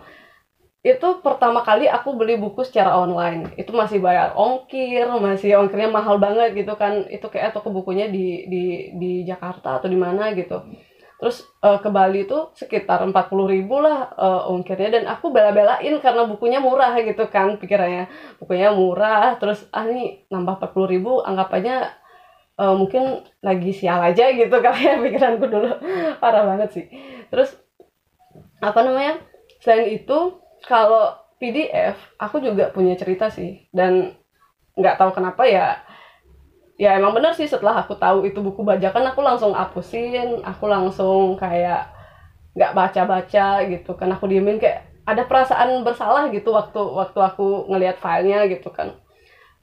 [0.79, 3.51] itu pertama kali aku beli buku secara online.
[3.59, 7.03] Itu masih bayar ongkir masih ongkirnya mahal banget gitu kan.
[7.11, 8.63] Itu kayak toko bukunya di di
[8.95, 10.63] di Jakarta atau di mana gitu.
[11.19, 13.11] Terus eh, ke Bali itu sekitar 40.000
[13.51, 14.89] ribu lah eh, ongkirnya.
[14.95, 18.07] Dan aku bela-belain karena bukunya murah gitu kan pikirannya.
[18.39, 21.91] Bukunya murah terus ah nih nambah 40.000 ribu anggap aja
[22.55, 25.75] eh, mungkin lagi sial aja gitu kali ya pikiranku dulu.
[26.23, 26.85] Parah banget sih.
[27.27, 27.51] Terus
[28.63, 29.19] apa namanya
[29.59, 33.67] selain itu kalau PDF aku juga punya cerita sih.
[33.71, 34.13] Dan
[34.75, 35.79] nggak tahu kenapa ya
[36.79, 40.43] ya emang bener sih setelah aku tahu itu buku bajakan aku langsung hapusin.
[40.43, 41.87] Aku langsung kayak
[42.55, 44.11] nggak baca-baca gitu kan.
[44.15, 48.93] Aku diemin kayak ada perasaan bersalah gitu waktu waktu aku ngelihat filenya gitu kan.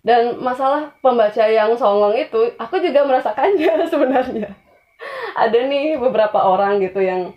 [0.07, 4.55] Dan masalah pembaca yang songong itu aku juga merasakannya sebenarnya.
[5.37, 7.35] Ada nih beberapa orang gitu yang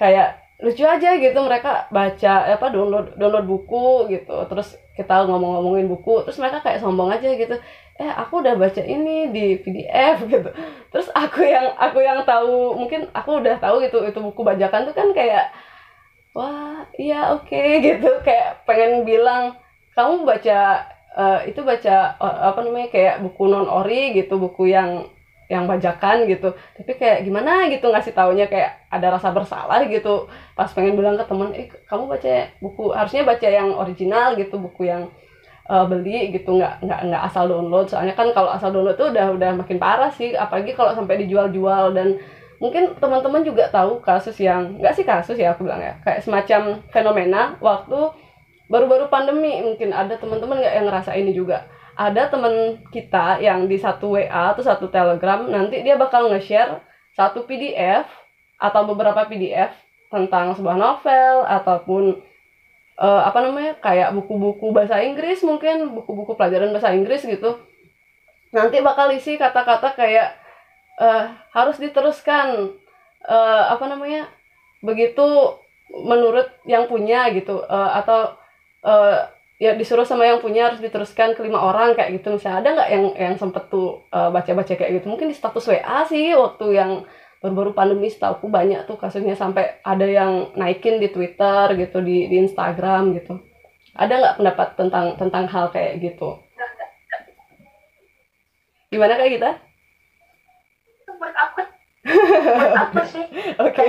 [0.00, 4.36] kayak lucu aja gitu mereka baca apa download download buku gitu.
[4.48, 7.56] Terus kita ngomong-ngomongin buku terus mereka kayak sombong aja gitu.
[8.00, 10.48] Eh aku udah baca ini di PDF gitu.
[10.88, 14.94] Terus aku yang aku yang tahu mungkin aku udah tahu gitu itu buku bajakan tuh
[14.96, 15.52] kan kayak
[16.32, 18.08] wah iya oke gitu.
[18.24, 19.60] Kayak pengen bilang
[19.92, 25.04] kamu baca eh, itu baca eh, apa namanya kayak buku non ori gitu buku yang
[25.46, 26.54] yang bajakan gitu.
[26.76, 30.26] Tapi kayak gimana gitu ngasih taunya kayak ada rasa bersalah gitu.
[30.58, 34.90] Pas pengen bilang ke temen eh kamu baca buku harusnya baca yang original gitu buku
[34.90, 35.06] yang
[35.70, 37.86] eh, beli gitu nggak nggak nggak asal download.
[37.86, 41.94] Soalnya kan kalau asal download tuh udah udah makin parah sih apalagi kalau sampai dijual-jual.
[41.94, 42.18] Dan
[42.58, 46.80] mungkin teman-teman juga tahu kasus yang nggak sih kasus ya aku bilang ya kayak semacam
[46.90, 47.98] fenomena waktu
[48.66, 49.62] baru-baru pandemi.
[49.62, 54.52] Mungkin ada teman-teman nggak yang ngerasa ini juga ada teman kita yang di satu WA
[54.52, 56.84] atau satu Telegram nanti dia bakal nge-share
[57.16, 58.04] satu PDF
[58.60, 59.72] atau beberapa PDF
[60.12, 62.20] tentang sebuah novel ataupun
[63.00, 67.56] eh, apa namanya kayak buku-buku bahasa Inggris mungkin buku-buku pelajaran bahasa Inggris gitu.
[68.52, 70.36] Nanti bakal isi kata-kata kayak
[71.00, 71.24] eh,
[71.56, 72.76] harus diteruskan
[73.24, 74.28] eh, apa namanya
[74.84, 75.56] begitu
[75.92, 78.36] menurut yang punya gitu eh, atau
[78.84, 82.36] eh, ya disuruh sama yang punya harus diteruskan ke lima orang kayak gitu.
[82.36, 85.06] Misalnya ada nggak yang yang sempet tuh eh, baca-baca kayak gitu?
[85.08, 86.90] Mungkin di status WA sih waktu yang
[87.40, 92.36] baru-baru pandemi setahu banyak tuh kasusnya sampai ada yang naikin di Twitter gitu di di
[92.44, 93.40] Instagram gitu.
[93.96, 96.36] Ada nggak pendapat tentang tentang hal kayak gitu?
[98.92, 99.50] Gimana kayak kita?
[101.04, 101.62] Itu buat apa?
[102.60, 103.24] Buat apa sih?
[103.58, 103.88] Oke.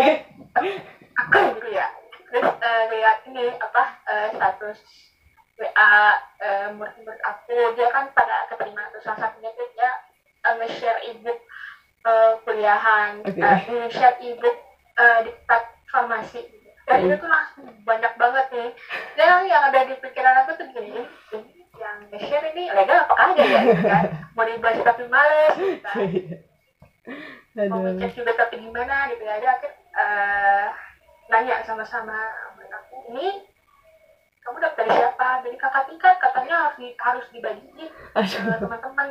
[1.21, 1.86] Aku gitu ya?
[2.34, 4.80] Terus eh, lihat ini apa eh, status
[5.58, 5.93] WA
[6.38, 9.91] eh, murid-murid aku dia kan pada keterima tuh salah satunya tuh dia
[10.46, 11.39] eh, nge-share ebook
[12.06, 13.26] eh, kuliahan.
[13.26, 13.41] Oke.
[13.41, 14.58] eh, nge-share ebook
[15.02, 16.41] eh, diktat farmasi.
[16.88, 18.70] Dan itu tuh langsung banyak banget nih.
[19.20, 23.48] Dan yang ada di pikiran aku tuh gini ini yang nge-share ini legal apa kagak
[23.50, 24.06] ya gitu kan?
[24.38, 25.96] Mau dibaca tapi males gitu kan?
[27.72, 27.98] Mau Aduh.
[27.98, 30.67] ngecek juga tapi gimana gitu ya ada akhir eh,
[31.28, 33.41] nanya sama-sama sama aku ini
[34.48, 35.28] kamu dapat dari siapa?
[35.44, 39.08] Dari kakak tingkat katanya harus di, harus dibagiin ke teman-teman.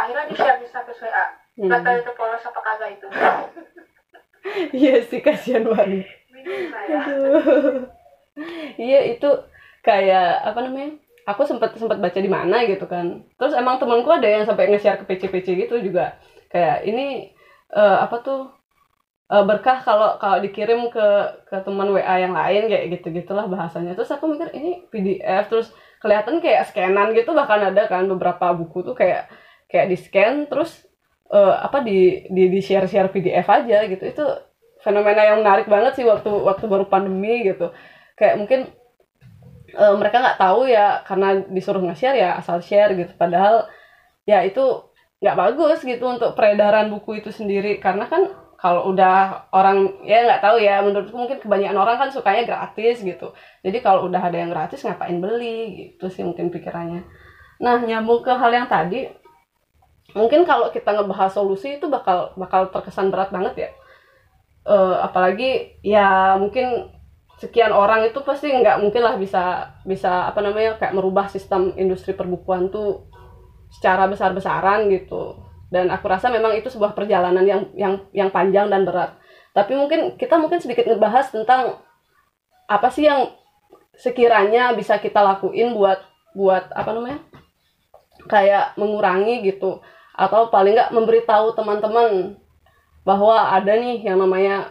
[0.00, 3.08] Akhirnya di share di status WA nggak tahu itu polos apa kagak itu.
[4.76, 6.04] Iya sih kasihan banget.
[6.84, 7.88] Aduh.
[8.76, 9.30] iya itu
[9.80, 13.24] kayak apa namanya aku sempat sempat baca di mana gitu kan.
[13.40, 16.20] Terus emang temanku ada yang sampai nge-share ke PC-PC gitu juga.
[16.52, 17.32] Kayak ini
[17.72, 18.52] eh, apa tuh
[19.32, 21.06] eh, berkah kalau kalau dikirim ke
[21.48, 23.96] ke teman WA yang lain kayak gitu gitulah bahasanya.
[23.96, 25.68] Terus aku mikir ini PDF terus
[26.04, 29.32] kelihatan kayak scanan gitu bahkan ada kan beberapa buku tuh kayak
[29.72, 30.84] kayak di scan terus
[31.32, 34.04] eh, apa di di di share share PDF aja gitu.
[34.04, 34.24] Itu
[34.84, 37.72] fenomena yang menarik banget sih waktu waktu baru pandemi gitu.
[38.20, 38.60] Kayak mungkin
[39.72, 43.12] eh, mereka nggak tahu ya karena disuruh nge-share ya asal share gitu.
[43.16, 43.64] Padahal
[44.28, 44.60] ya itu
[45.24, 47.80] nggak bagus gitu untuk peredaran buku itu sendiri.
[47.80, 52.48] Karena kan kalau udah orang ya nggak tahu ya menurutku mungkin kebanyakan orang kan sukanya
[52.48, 53.36] gratis gitu.
[53.60, 55.92] Jadi kalau udah ada yang gratis ngapain beli?
[55.92, 57.04] Gitu sih mungkin pikirannya.
[57.60, 59.04] Nah nyambung ke hal yang tadi
[60.16, 63.70] mungkin kalau kita ngebahas solusi itu bakal bakal terkesan berat banget ya.
[64.64, 66.88] Eh, apalagi ya mungkin
[67.36, 72.16] sekian orang itu pasti nggak mungkin lah bisa bisa apa namanya kayak merubah sistem industri
[72.16, 73.12] perbukuan tuh
[73.68, 75.43] secara besar-besaran gitu
[75.74, 79.18] dan aku rasa memang itu sebuah perjalanan yang yang yang panjang dan berat.
[79.50, 81.82] Tapi mungkin kita mungkin sedikit ngebahas tentang
[82.70, 83.34] apa sih yang
[83.98, 85.98] sekiranya bisa kita lakuin buat
[86.38, 87.18] buat apa namanya?
[88.30, 89.82] Kayak mengurangi gitu.
[90.14, 92.38] Atau paling nggak memberitahu teman-teman
[93.02, 94.70] bahwa ada nih yang namanya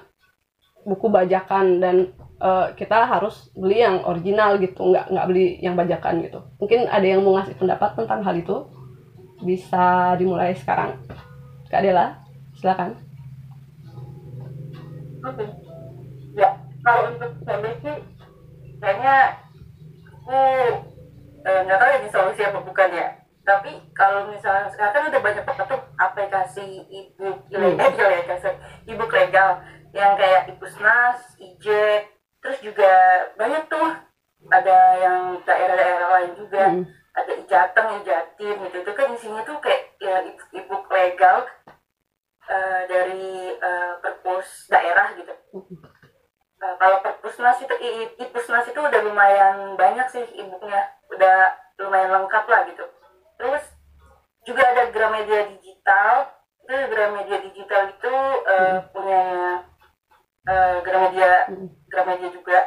[0.88, 4.88] buku bajakan dan eh, kita harus beli yang original gitu.
[4.88, 6.39] Nggak nggak beli yang bajakan gitu.
[6.63, 8.72] Mungkin ada yang mau ngasih pendapat tentang hal itu
[9.44, 10.96] bisa dimulai sekarang
[11.70, 12.18] kak Dela
[12.58, 12.96] silakan
[15.24, 15.46] Oke.
[16.36, 16.52] Ya,
[16.84, 17.96] kalau untuk saya sih
[18.84, 19.40] kayaknya
[20.04, 20.36] aku
[21.48, 23.08] eh, nggak tahu ini solusi apa bukan ya.
[23.44, 29.12] Tapi kalau misalnya sekarang kan udah banyak banget tuh aplikasi e-book ilegal, ilegal, sorry, e-book
[29.12, 29.64] legal
[29.96, 32.08] yang kayak Ipusnas, IJEK,
[32.44, 32.92] terus juga
[33.40, 33.88] banyak tuh
[34.52, 36.86] ada yang daerah-daerah lain juga Hmm.
[37.13, 40.26] Ada Ijateng, Ijatim gitu itu kan isinya tuh kayak ya
[40.58, 41.45] e-book legal
[42.49, 45.34] eh, dari eh, perpus daerah gitu.
[46.63, 47.76] Eh, kalau perpusnas itu
[48.17, 51.38] ipusnas itu udah lumayan banyak sih e-booknya, udah
[51.84, 52.86] lumayan lengkap lah gitu.
[53.36, 53.63] Terus
[54.47, 56.32] juga ada Gramedia Digital,
[56.63, 58.15] itu Gramedia Digital itu
[58.47, 59.23] eh, punya
[60.47, 61.32] eh, Gramedia
[61.91, 62.60] Gramedia juga.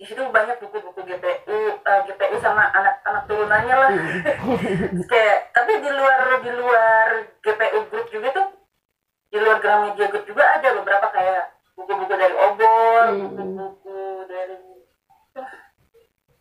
[0.00, 3.90] Di situ banyak buku-buku GPU, eh, GPU sama anak-anak turunannya lah.
[5.12, 7.06] kayak tapi di luar di luar
[7.44, 8.48] GPU Group juga tuh
[9.28, 13.20] di luar Gramedia Group juga ada beberapa kayak buku-buku dari Obor, Hmm.
[13.28, 14.56] buku-buku dari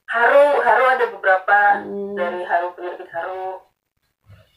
[0.09, 2.15] Haru, Haru ada beberapa Hmm.
[2.15, 3.59] dari Haru penerbit Haru.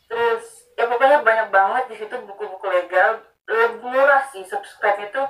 [0.06, 0.44] Terus
[0.78, 3.18] ya pokoknya banyak banget di situ buku-buku legal.
[3.50, 5.22] Lebih murah sih subscribe itu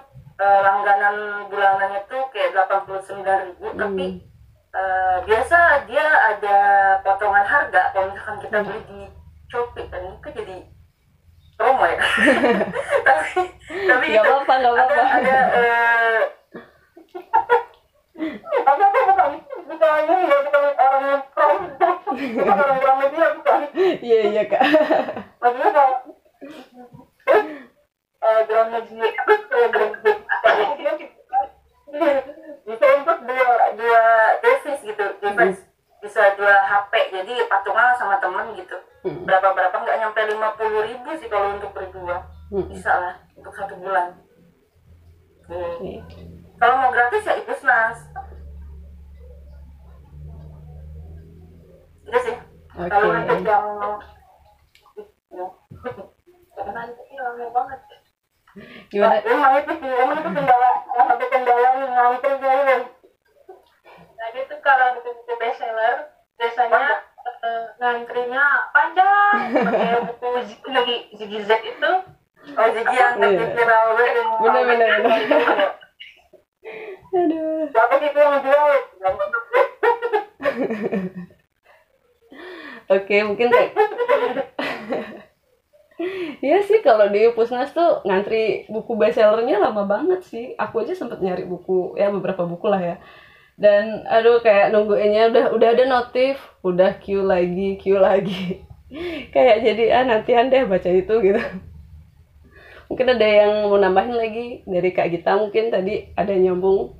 [0.42, 4.06] eh, langganan bulanannya tuh kayak 89.000 tapi
[4.74, 6.56] eh, biasa dia ada
[7.06, 7.94] potongan harga.
[7.94, 9.00] Kalau misalkan kita beli di
[9.52, 10.56] Shopee dan itu jadi
[11.54, 12.02] promo ya.
[13.06, 13.40] tapi
[13.86, 15.16] tapi nggak itu apa-apa nggak ada apa-apa.
[15.20, 16.20] ada eh
[18.70, 19.30] apa apa bukan
[19.68, 21.46] bukan ini ya bukan orang yang pro
[22.10, 23.58] bukan orang orang media bukan.
[23.76, 24.62] Iya iya kak.
[24.64, 26.00] Eh media terus
[28.22, 29.06] eh, grand media
[32.62, 34.02] bisa untuk dua dua
[34.40, 35.60] device gitu device
[36.00, 39.26] bisa dua HP jadi patungan sama temen gitu Hmm.
[39.26, 42.70] berapa berapa nggak nyampe lima puluh ribu sih kalau untuk berdua Hmm.
[42.70, 44.14] bisa lah untuk satu bulan
[45.42, 45.98] Hmm.
[45.98, 46.22] Oke.
[46.54, 47.98] kalau mau gratis ya Ipusnas
[52.04, 52.36] itu sih
[52.78, 53.18] kalau Oke.
[53.26, 53.66] untuk yang
[56.62, 57.80] nanti rame banget
[58.88, 59.16] gimana?
[59.24, 62.76] Emang itu sih emang itu kendala salah satu kendala yang ngantri jadi
[64.22, 65.96] jadi tuh kalau buku-buku bestseller
[66.36, 66.84] biasanya
[67.42, 69.38] eh, ngantrinya panjang.
[69.56, 70.26] Pakai buku
[70.68, 71.92] lagi Ziggy Z itu.
[72.52, 73.22] Oh jadi yang Iya.
[73.22, 74.14] tadi viral banget.
[74.42, 75.20] Bener, bener, bener.
[77.12, 77.60] aduh.
[77.70, 78.62] Siapa sih itu yang jual
[82.92, 83.72] Oke, mungkin kayak
[86.42, 90.44] Iya sih kalau di Pusnas tuh ngantri buku bestsellernya lama banget sih.
[90.58, 92.96] Aku aja sempet nyari buku ya beberapa buku lah ya.
[93.54, 96.36] Dan aduh kayak nungguinnya udah udah ada notif,
[96.66, 98.64] udah queue lagi, queue lagi.
[99.34, 101.42] kayak jadi ah nantian deh baca itu gitu.
[102.90, 106.92] Mungkin ada yang mau nambahin lagi dari Kak Gita mungkin tadi ada nyambung.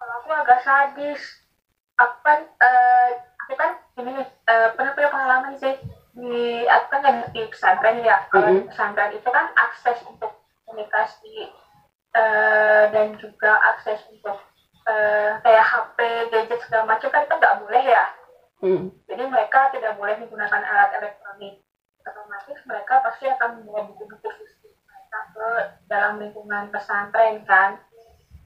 [0.00, 1.20] kalau aku agak sadis
[2.00, 3.29] aku kan eh, aku kan
[3.98, 5.74] ini eh, pernah punya pengalaman sih.
[6.10, 8.26] Di aku kan ada di pesantren ya.
[8.30, 10.30] Kalau di pesantren itu kan akses untuk
[10.66, 11.50] komunikasi
[12.14, 14.38] eh, dan juga akses untuk
[14.86, 15.98] eh, kayak HP
[16.30, 18.06] gadget segala macam kan itu nggak boleh ya.
[18.60, 18.92] Hmm.
[19.08, 21.64] jadi mereka tidak boleh menggunakan alat elektronik.
[22.04, 25.48] Otomatis mereka pasti akan membawa buku-buku fisik mereka ke
[25.88, 27.80] dalam lingkungan pesantren kan.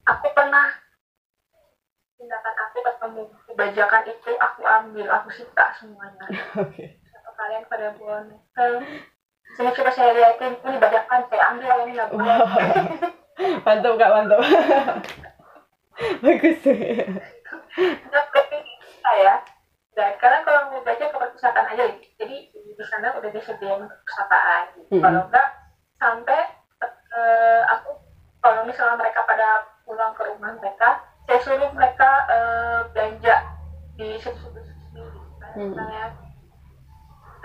[0.07, 0.71] Aku pernah
[2.15, 6.25] tindakan aku ketemu buku bajakan itu aku ambil aku sita semuanya
[7.15, 8.71] atau kalian pada novel
[9.55, 12.37] sini coba saya liatin ini bajakan saya ambil ini nggak boleh
[13.35, 14.39] Mantap kak, mantap.
[16.23, 16.75] Bagus tuh.
[18.07, 18.41] tapi
[19.03, 19.43] saya
[19.95, 21.83] dan kalian kalau mau baca ke perpustakaan aja
[22.19, 24.63] jadi di sana udah disediain perpustakaan.
[24.87, 25.03] Mm-mm.
[25.03, 25.47] kalau enggak
[25.99, 26.39] sampai
[26.83, 27.95] eh, aku
[28.39, 33.35] kalau misalnya mereka pada pulang ke rumah mereka saya suruh mereka eh, belanja
[33.97, 35.71] di situ-situ sendiri Kayak Mm.
[35.71, 36.05] misalnya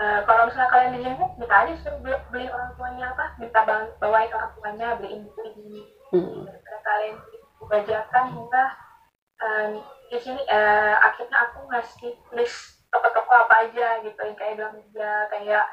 [0.01, 3.93] eh, kalau misalnya kalian dijemput minta aja suruh beli, beli orang tuanya apa minta ba-
[3.97, 5.25] bawain orang tuanya beliin
[5.55, 6.43] ini Hmm.
[6.83, 7.15] kalian
[7.71, 8.75] bajakan murah
[9.39, 9.79] em,
[10.11, 15.65] di sini eh, akhirnya aku ngasih list toko-toko apa aja gitu yang kayak Gramedia kayak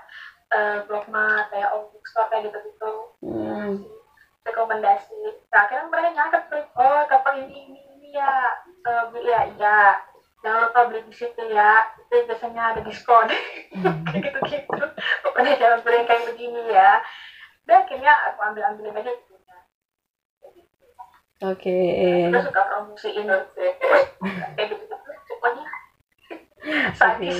[0.54, 3.82] eh, Blogma kayak All Bookstore kayak gitu-gitu Hmm.
[4.46, 5.18] rekomendasi
[5.50, 6.44] nah, akhirnya mereka nyatet
[6.78, 8.32] oh toko ini ini ini ya
[8.88, 9.80] Eh, beli ya iya.
[10.40, 11.84] Jangan lupa beli di situ ya.
[12.00, 13.28] Itu biasanya ada diskon.
[14.09, 14.84] Kayak gitu gitu
[15.20, 17.04] pokoknya jangan beli kayak begini ya.
[17.68, 19.34] Dan akhirnya aku ambil ambilin aja gitu
[21.38, 21.78] Oke.
[22.32, 23.28] Kita suka promosiin
[24.56, 24.84] kayak gitu.
[25.36, 25.66] Pokoknya.
[26.96, 27.38] Sadis.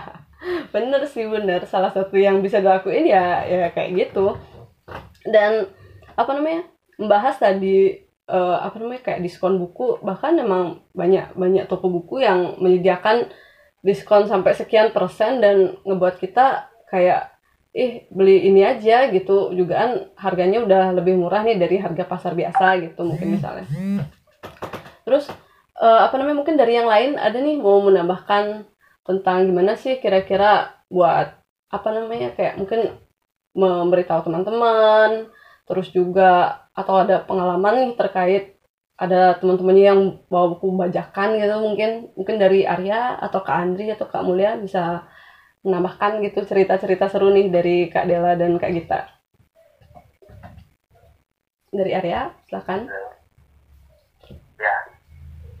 [0.72, 1.66] Bener sih bener.
[1.66, 4.38] Salah satu yang bisa dilakuin ya ya kayak gitu.
[5.26, 5.66] Dan
[6.14, 11.88] apa namanya membahas tadi eh, apa namanya kayak diskon buku bahkan memang banyak banyak toko
[11.88, 13.32] buku yang menyediakan
[13.80, 17.32] diskon sampai sekian persen dan ngebuat kita kayak
[17.72, 19.56] ih beli ini aja gitu.
[19.56, 23.66] Jugaan harganya udah lebih murah nih dari harga pasar biasa gitu mungkin misalnya.
[25.08, 25.30] Terus
[25.80, 28.68] eh, apa namanya mungkin dari yang lain ada nih mau menambahkan
[29.08, 31.32] tentang gimana sih kira-kira buat
[31.72, 32.92] apa namanya kayak mungkin
[33.56, 35.28] memberitahu teman-teman
[35.68, 38.44] terus juga atau ada pengalaman nih terkait
[38.98, 44.06] ada teman-temannya yang bawa buku bajakan gitu mungkin mungkin dari Arya atau Kak Andri atau
[44.10, 45.06] Kak Mulia bisa
[45.62, 49.00] menambahkan gitu cerita-cerita seru nih dari Kak Dela dan Kak Gita.
[51.70, 52.90] Dari Arya silakan.
[54.58, 54.74] Ya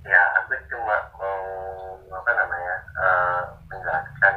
[0.02, 1.38] ya aku cuma mau
[2.10, 4.34] apa namanya eh, menjelaskan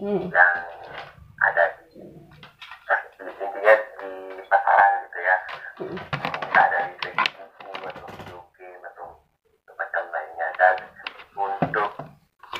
[0.00, 0.32] hmm.
[0.32, 0.54] yang
[1.44, 2.00] ada di
[3.20, 5.36] di- intinya di pasaran gitu ya.
[5.76, 7.24] Bisa ada di segi
[7.60, 9.06] buku atau video game atau
[9.76, 10.48] macam lainnya.
[10.56, 10.74] Dan
[11.36, 11.90] untuk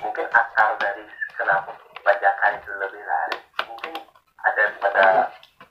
[0.05, 1.05] mungkin akar dari
[1.37, 1.73] kenapa
[2.05, 3.95] bajakan itu lebih laris mungkin
[4.45, 5.05] ada pada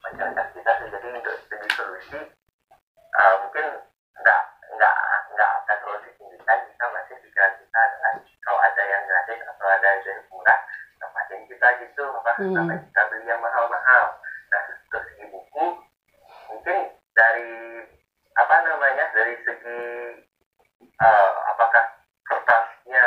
[0.06, 0.88] masyarakat kita sih.
[0.94, 2.20] jadi untuk segi solusi
[3.18, 3.66] uh, mungkin
[4.22, 4.42] nggak
[4.78, 4.96] nggak
[5.34, 8.14] nggak akan terlalu signifikan jika masih pikiran kita adalah
[8.46, 10.60] kalau ada yang gratis atau ada yang murah
[11.00, 11.68] ngapain kita
[12.40, 12.56] gitu apa Hmm.
[12.56, 14.04] ngapain kita beli yang mahal-mahal
[14.50, 15.66] nah untuk segi buku
[16.48, 16.78] mungkin
[17.12, 17.52] dari
[18.34, 19.80] apa namanya dari segi
[20.98, 21.84] uh, apakah
[22.24, 23.06] kertasnya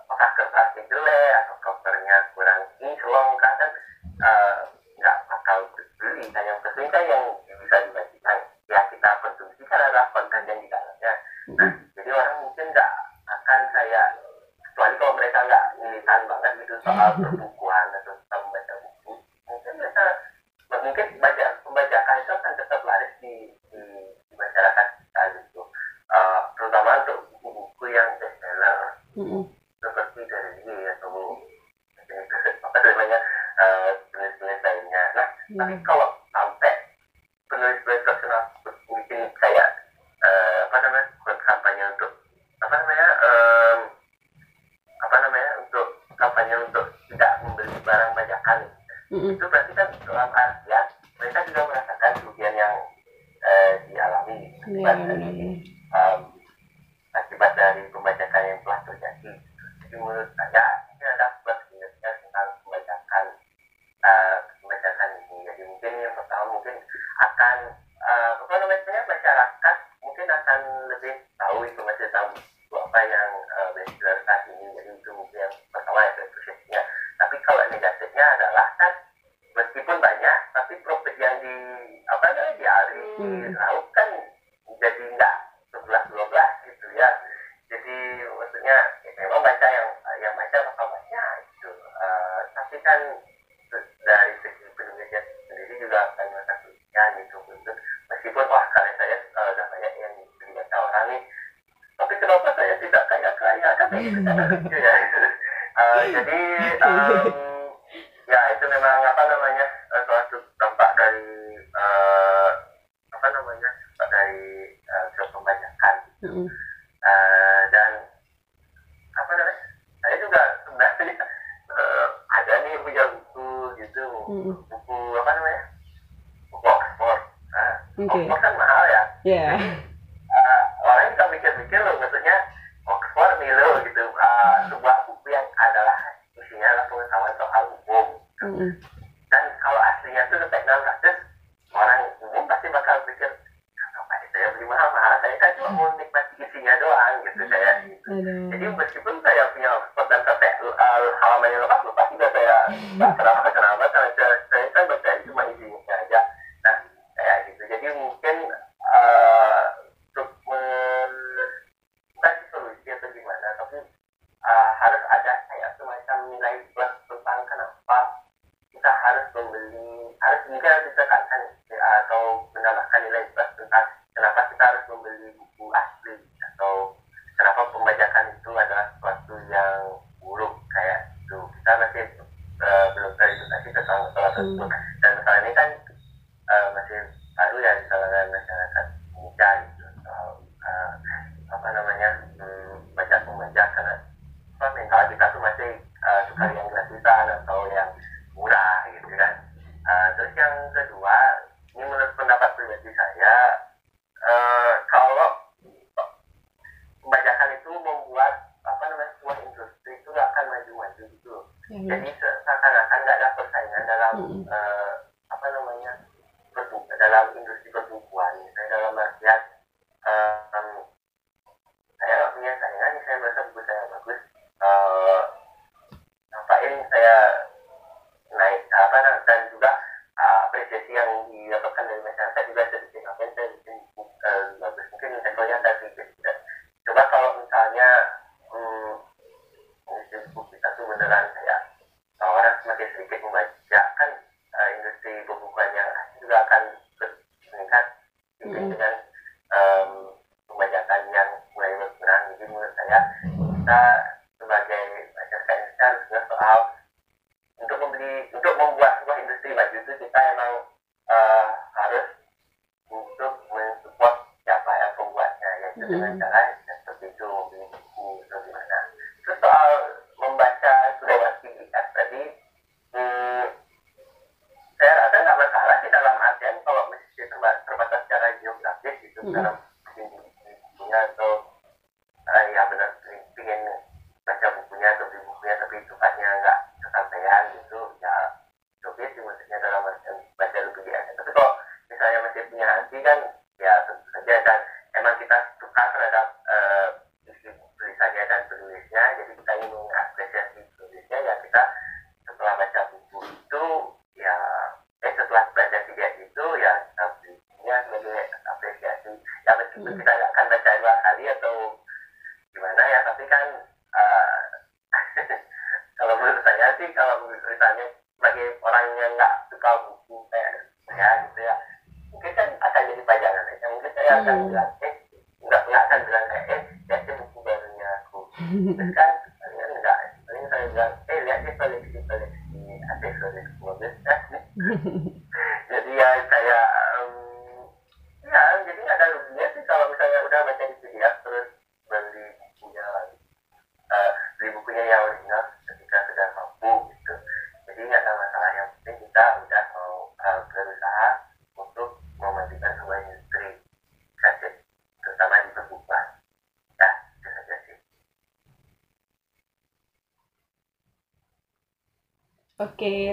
[0.00, 3.70] apakah kertasnya jelek atau covernya kurang kinclong kan kan
[4.22, 4.56] uh,
[4.96, 5.58] nggak bakal
[6.00, 7.22] beli kan yang penting kan yang
[7.60, 11.12] bisa dibagikan ya kita konsumsi kan adalah konten yang di dalamnya
[11.52, 12.90] nah jadi orang mungkin nggak
[13.26, 14.02] akan saya
[14.64, 19.12] kecuali kalau mereka nggak militan banget gitu soal perbukuan atau tentang membaca buku
[19.46, 20.04] mungkin mereka
[20.66, 23.34] mungkin baca pembajakan itu akan tetap laris di,
[23.70, 23.80] di,
[24.30, 25.62] di masyarakat kita gitu
[26.06, 29.42] Uh, terutama untuk buku-buku yang bestseller Hmm.
[29.76, 31.34] seperti dari dia atau
[32.62, 33.18] apa namanya
[33.58, 35.02] eh, penulis-penulis lainnya.
[35.18, 36.72] Nah, tapi kalau sampai
[37.48, 38.42] penulis-penulis terkenal
[38.86, 39.68] bikin kayak
[40.20, 42.10] eh, apa namanya buat kampanye untuk
[42.62, 43.78] apa namanya em,
[44.96, 48.58] apa namanya untuk kampanye untuk tidak membeli barang bajakan
[49.32, 50.65] Itu berarti kan dalam artian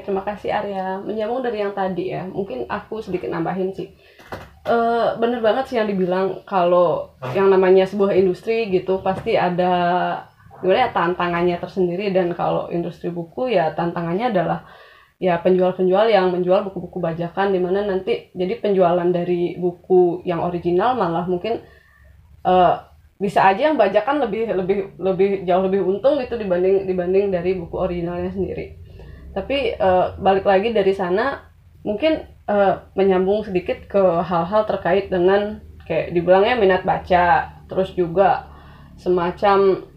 [0.03, 0.99] terima kasih Arya.
[1.01, 3.89] Menyambung dari yang tadi ya, mungkin aku sedikit nambahin sih.
[4.63, 4.75] E,
[5.17, 9.73] bener banget sih yang dibilang kalau yang namanya sebuah industri gitu pasti ada
[10.63, 14.63] gimana ya tantangannya tersendiri dan kalau industri buku ya tantangannya adalah
[15.19, 20.95] ya penjual-penjual yang menjual buku-buku bajakan di mana nanti jadi penjualan dari buku yang original
[20.95, 21.59] malah mungkin
[22.47, 22.75] uh,
[23.19, 27.75] bisa aja yang bajakan lebih lebih lebih jauh lebih untung gitu dibanding dibanding dari buku
[27.75, 28.82] originalnya sendiri
[29.33, 31.41] tapi uh, balik lagi dari sana
[31.81, 38.47] mungkin uh, menyambung sedikit ke hal-hal terkait dengan kayak dibilangnya minat baca terus juga
[38.95, 39.89] semacam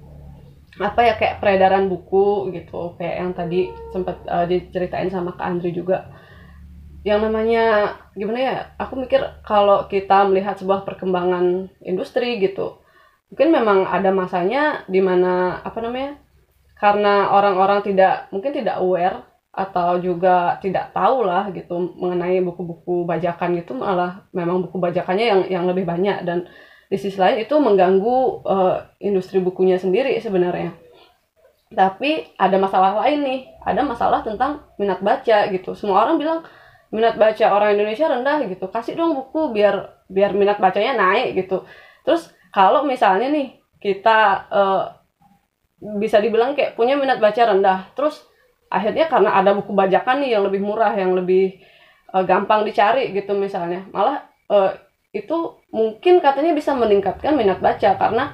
[0.77, 2.97] apa ya kayak peredaran buku gitu.
[3.01, 3.61] Kayak yang tadi
[3.93, 6.11] sempat uh, eh, diceritain sama Kak Andri juga.
[7.07, 7.65] Yang namanya
[8.19, 12.83] gimana ya aku mikir kalau kita melihat sebuah perkembangan industri gitu
[13.31, 16.19] mungkin memang ada masanya di mana apa namanya
[16.77, 19.25] karena orang-orang tidak mungkin tidak aware
[19.57, 25.41] atau juga tidak tahu lah gitu mengenai buku-buku bajakan gitu malah memang buku bajakannya yang
[25.49, 26.45] yang lebih banyak dan
[26.87, 30.77] di sisi lain itu mengganggu uh, industri bukunya sendiri sebenarnya.
[31.73, 35.75] Tapi ada masalah lain nih ada masalah tentang minat baca gitu.
[35.75, 36.45] Semua orang bilang
[36.93, 41.67] minat baca orang Indonesia rendah gitu kasih dong buku biar biar minat bacanya naik gitu.
[42.07, 44.85] Terus kalau misalnya nih kita uh,
[45.81, 47.93] bisa dibilang kayak punya minat baca rendah.
[47.93, 48.25] Terus
[48.73, 51.61] akhirnya karena ada buku bajakan nih yang lebih murah yang lebih
[52.13, 53.85] uh, gampang dicari gitu misalnya.
[53.93, 54.73] Malah uh,
[55.13, 58.25] itu mungkin katanya bisa meningkatkan minat baca karena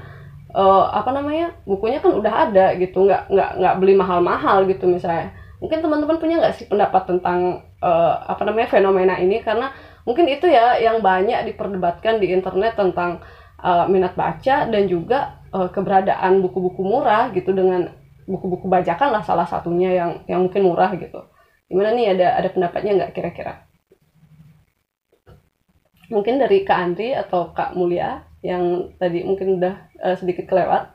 [0.55, 3.07] uh, apa namanya bukunya kan udah ada gitu.
[3.07, 5.35] Nggak nggak nggak beli mahal-mahal gitu misalnya.
[5.63, 9.43] Mungkin teman-teman punya nggak sih pendapat tentang uh, apa namanya fenomena ini?
[9.43, 9.71] Karena
[10.07, 13.23] mungkin itu ya yang banyak diperdebatkan di internet tentang
[13.63, 17.93] uh, minat baca dan juga uh, keberadaan buku-buku murah gitu dengan
[18.25, 21.21] buku-buku bajakan lah salah satunya yang yang mungkin murah gitu.
[21.69, 23.65] Gimana nih ada ada pendapatnya nggak kira-kira?
[26.13, 30.93] Mungkin dari Kak Andri atau Kak Mulia yang tadi mungkin udah uh, sedikit kelewat.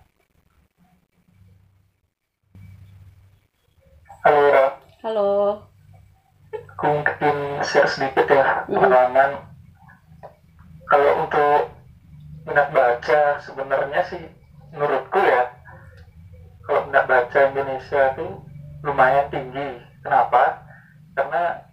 [4.28, 4.68] Halo Ra.
[5.08, 5.32] halo.
[6.52, 9.40] Aku mungkin share sedikit ya pengalaman.
[9.40, 9.46] Mm.
[10.88, 11.64] kalau untuk
[12.48, 14.37] minat baca sebenarnya sih
[14.74, 15.52] menurutku ya
[16.68, 18.28] kalau minat baca Indonesia itu
[18.84, 19.80] lumayan tinggi.
[20.04, 20.68] Kenapa?
[21.16, 21.64] Karena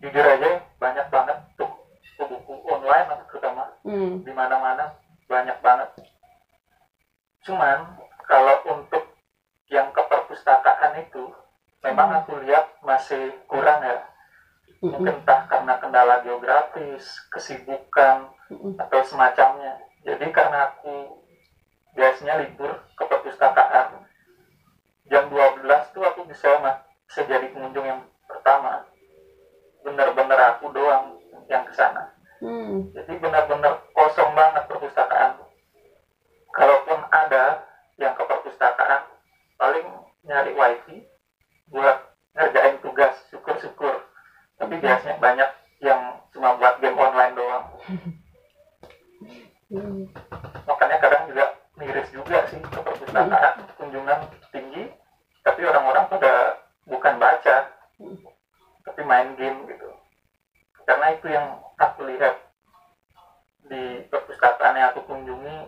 [0.00, 1.70] jujur aja banyak banget tuh
[2.18, 4.24] buku online atau terutama hmm.
[4.24, 4.96] di mana-mana
[5.28, 5.88] banyak banget.
[7.44, 9.04] Cuman kalau untuk
[9.68, 11.32] yang ke perpustakaan itu
[11.84, 12.18] memang hmm.
[12.24, 14.00] aku lihat masih kurang ya.
[14.82, 14.98] Hmm.
[14.98, 18.80] Mungkin entah karena kendala geografis, kesibukan hmm.
[18.80, 19.78] atau semacamnya.
[20.02, 21.21] Jadi karena aku
[21.92, 24.08] biasanya libur ke perpustakaan
[25.12, 25.60] jam 12
[25.92, 26.48] tuh aku bisa
[27.04, 28.88] bisa jadi pengunjung yang pertama
[29.84, 31.20] bener-bener aku doang
[31.52, 32.08] yang ke sana
[32.40, 32.96] hmm.
[32.96, 35.36] jadi benar-benar kosong banget perpustakaan
[36.56, 37.68] kalaupun ada
[38.00, 39.04] yang ke perpustakaan
[39.60, 39.86] paling
[40.24, 41.04] nyari wifi
[41.68, 44.08] buat ngerjain tugas syukur-syukur
[44.56, 44.82] tapi hmm.
[44.82, 45.50] biasanya banyak
[45.84, 46.00] yang
[46.32, 47.64] cuma buat game online doang
[49.76, 50.08] hmm.
[50.64, 52.62] makanya kadang juga miris juga sih.
[52.62, 54.18] Ke perpustakaan kunjungan
[54.54, 54.86] tinggi
[55.42, 57.56] tapi orang-orang pada bukan baca
[58.86, 59.90] tapi main game gitu.
[60.86, 62.38] Karena itu yang aku lihat
[63.66, 65.66] di perpustakaan yang aku kunjungi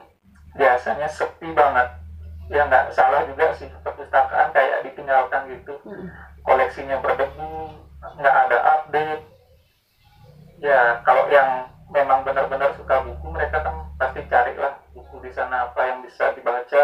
[0.54, 1.90] biasanya sepi banget.
[2.52, 5.74] Ya nggak salah juga sih perpustakaan kayak ditinggalkan gitu.
[6.46, 7.74] Koleksinya berdebu
[8.20, 9.24] nggak ada update.
[10.62, 15.80] Ya kalau yang memang benar-benar suka buku mereka kan pasti carilah buku di sana apa
[15.90, 16.82] yang bisa dibaca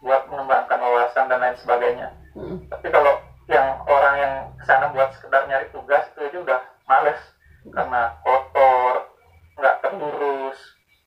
[0.00, 2.72] buat mengembangkan wawasan dan lain sebagainya hmm.
[2.72, 3.20] tapi kalau
[3.52, 7.20] yang orang yang ke sana buat sekedar nyari tugas itu aja udah males
[7.68, 7.72] hmm.
[7.76, 9.12] karena kotor
[9.60, 10.58] nggak terurus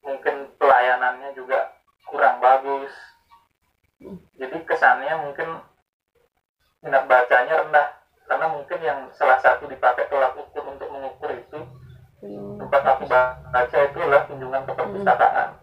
[0.05, 1.73] mungkin pelayanannya juga
[2.05, 2.93] kurang bagus
[3.97, 4.21] hmm.
[4.37, 5.49] jadi kesannya mungkin
[6.85, 7.87] minat bacanya rendah
[8.29, 11.59] karena mungkin yang salah satu dipakai tolak ukur untuk mengukur itu
[12.21, 12.61] hmm.
[12.61, 15.62] tempat aku baca itu adalah kunjungan ke perpustakaan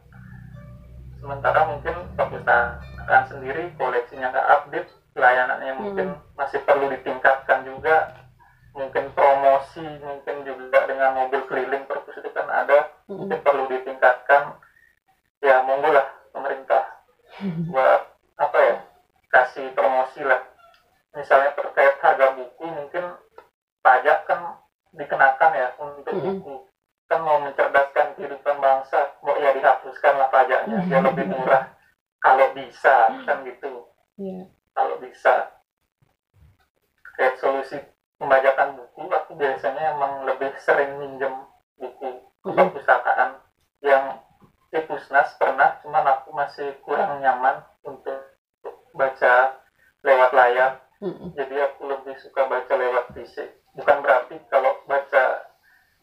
[1.20, 5.80] sementara mungkin perpustakaan sendiri koleksinya nggak update pelayanannya hmm.
[5.84, 8.16] mungkin masih perlu ditingkatkan juga
[8.72, 13.20] mungkin promosi mungkin juga dengan mobil keliling perpus itu kan ada hmm.
[13.20, 14.56] mungkin perlu ditingkatkan
[15.44, 16.84] ya monggo lah pemerintah
[17.42, 17.68] hmm.
[17.74, 18.00] buat
[18.40, 18.76] apa ya
[19.30, 20.40] kasih promosi lah
[21.12, 23.04] misalnya terkait harga buku mungkin
[23.84, 24.56] pajak kan
[24.94, 26.24] dikenakan ya untuk hmm.
[26.40, 26.54] buku
[27.10, 31.72] kan mau mencerdaskan kehidupan bangsa mau ya dihapuskan lah pajaknya biar lebih murah.
[32.20, 33.88] Kalau bisa kan gitu.
[34.20, 34.44] Yeah.
[34.76, 35.48] kalau bisa.
[37.16, 37.80] Kayak solusi
[38.20, 41.32] pembajakan buku aku biasanya emang lebih sering minjem
[41.80, 43.40] buku perpustakaan
[43.80, 44.20] yang
[44.70, 48.20] Ipusnas pernah cuman aku masih kurang nyaman untuk
[48.92, 49.56] baca
[50.04, 50.72] lewat layar.
[51.00, 55.48] Mm jadi aku lebih suka baca lewat fisik bukan berarti kalau baca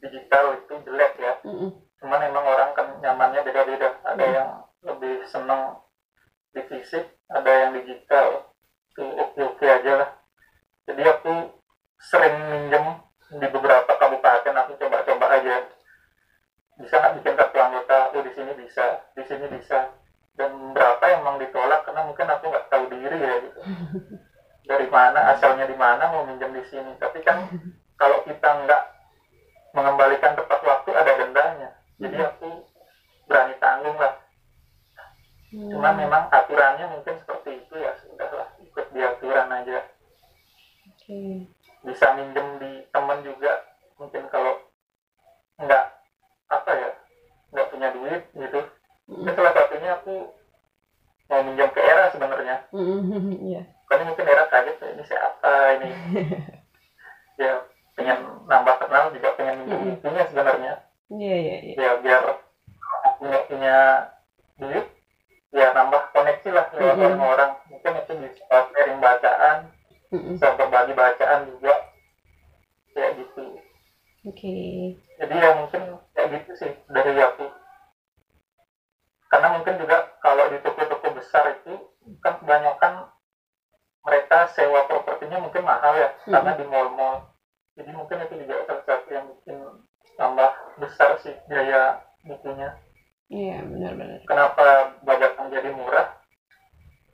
[0.01, 1.33] digital itu jelek ya.
[1.45, 3.89] Mm cuman emang orang kan nyamannya beda-beda.
[4.05, 4.51] Ada mm yang
[4.85, 5.81] lebih seneng
[6.53, 8.53] di fisik ada yang digital
[8.93, 10.09] itu oke-oke aja lah.
[10.87, 11.33] Jadi aku
[11.99, 12.85] sering minjem
[13.37, 15.55] di beberapa kabupaten aku coba-coba aja.
[16.77, 17.97] Bisa nggak bikin kartu anggota?
[18.13, 18.85] Oh di sini bisa
[19.17, 19.91] di sini bisa.
[20.37, 21.83] Dan berapa emang ditolak?
[21.83, 23.59] Karena mungkin aku nggak tahu diri ya gitu.
[24.69, 26.93] Dari mana asalnya di mana mau minjem di sini.
[27.01, 27.49] Tapi kan
[28.01, 28.83] kalau kita nggak
[29.73, 32.49] mengembalikan tepat waktu ada dendanya jadi aku
[33.25, 34.13] berani tanggung lah.
[35.49, 39.79] Cuman memang aturannya mungkin seperti itu ya sudahlah ikut di aturan aja.
[40.93, 41.47] Oke.
[41.87, 43.65] Bisa minjem di temen juga.
[43.97, 44.61] Mungkin kalau
[45.57, 45.85] nggak
[46.53, 46.89] apa ya
[47.55, 48.59] nggak punya duit gitu.
[49.07, 50.29] Itu salah satunya aku
[51.31, 52.57] mau minjem ke era sebenarnya.
[53.47, 53.61] Iya.
[53.87, 55.89] Karena mungkin era kaget "Eh, ini siapa ini?
[57.41, 57.61] Ya
[57.93, 58.17] pengen
[58.49, 60.73] nambah kenal juga pengen minjem itunya sebenarnya
[61.13, 61.75] iya iya iya.
[61.83, 62.21] Ya biar
[63.47, 63.77] punya
[64.59, 64.85] duit
[65.55, 67.05] ya nambah koneksi lah lewat Mm-mm.
[67.07, 69.57] orang-orang mungkin itu bisa sharing bacaan
[70.11, 70.35] Mm-mm.
[70.35, 71.73] bisa berbagi bacaan juga.
[72.93, 73.43] Kayak gitu.
[74.27, 74.53] Oke.
[75.19, 75.81] Jadi ya mungkin
[76.13, 77.45] kayak gitu sih dari aku.
[79.27, 81.73] Karena mungkin juga kalau di toko-toko besar itu
[82.23, 83.11] kan kebanyakan
[84.07, 86.31] mereka sewa propertinya mungkin mahal ya Mhm.
[86.33, 87.15] karena di mall-mall.
[87.77, 89.57] Jadi mungkin itu juga salah satu yang bikin
[90.17, 90.49] tambah
[90.81, 92.69] besar sih biaya bukunya
[93.29, 94.65] iya benar-benar kenapa
[95.03, 96.07] bajakan jadi murah?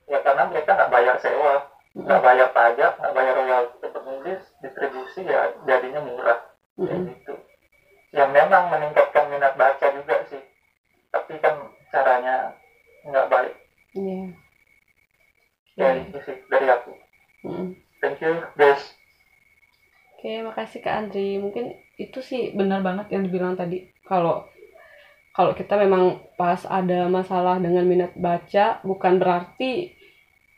[0.06, 1.64] Ya karena mereka nggak bayar sewa.
[1.95, 6.39] Nggak bayar pajak nggak bayar royalti penulis distribusi ya jadinya murah.
[6.84, 7.10] Kayak Mm-mm.
[7.10, 7.34] gitu.
[8.14, 10.41] Yang memang meningkatkan minat baca juga sih.
[11.14, 11.54] Tapi kan
[11.89, 12.51] caranya
[13.08, 13.54] nggak baik.
[13.95, 14.26] Iya.
[15.74, 16.04] Ya Iya.
[16.06, 16.91] itu sih dari aku.
[17.43, 17.68] Mm-mm.
[18.01, 18.80] thank you guys
[20.24, 21.36] Oke, makasih Kak Andri.
[21.36, 23.92] Mungkin itu sih benar banget yang dibilang tadi.
[24.08, 24.48] Kalau
[25.36, 29.92] kalau kita memang pas ada masalah dengan minat baca, bukan berarti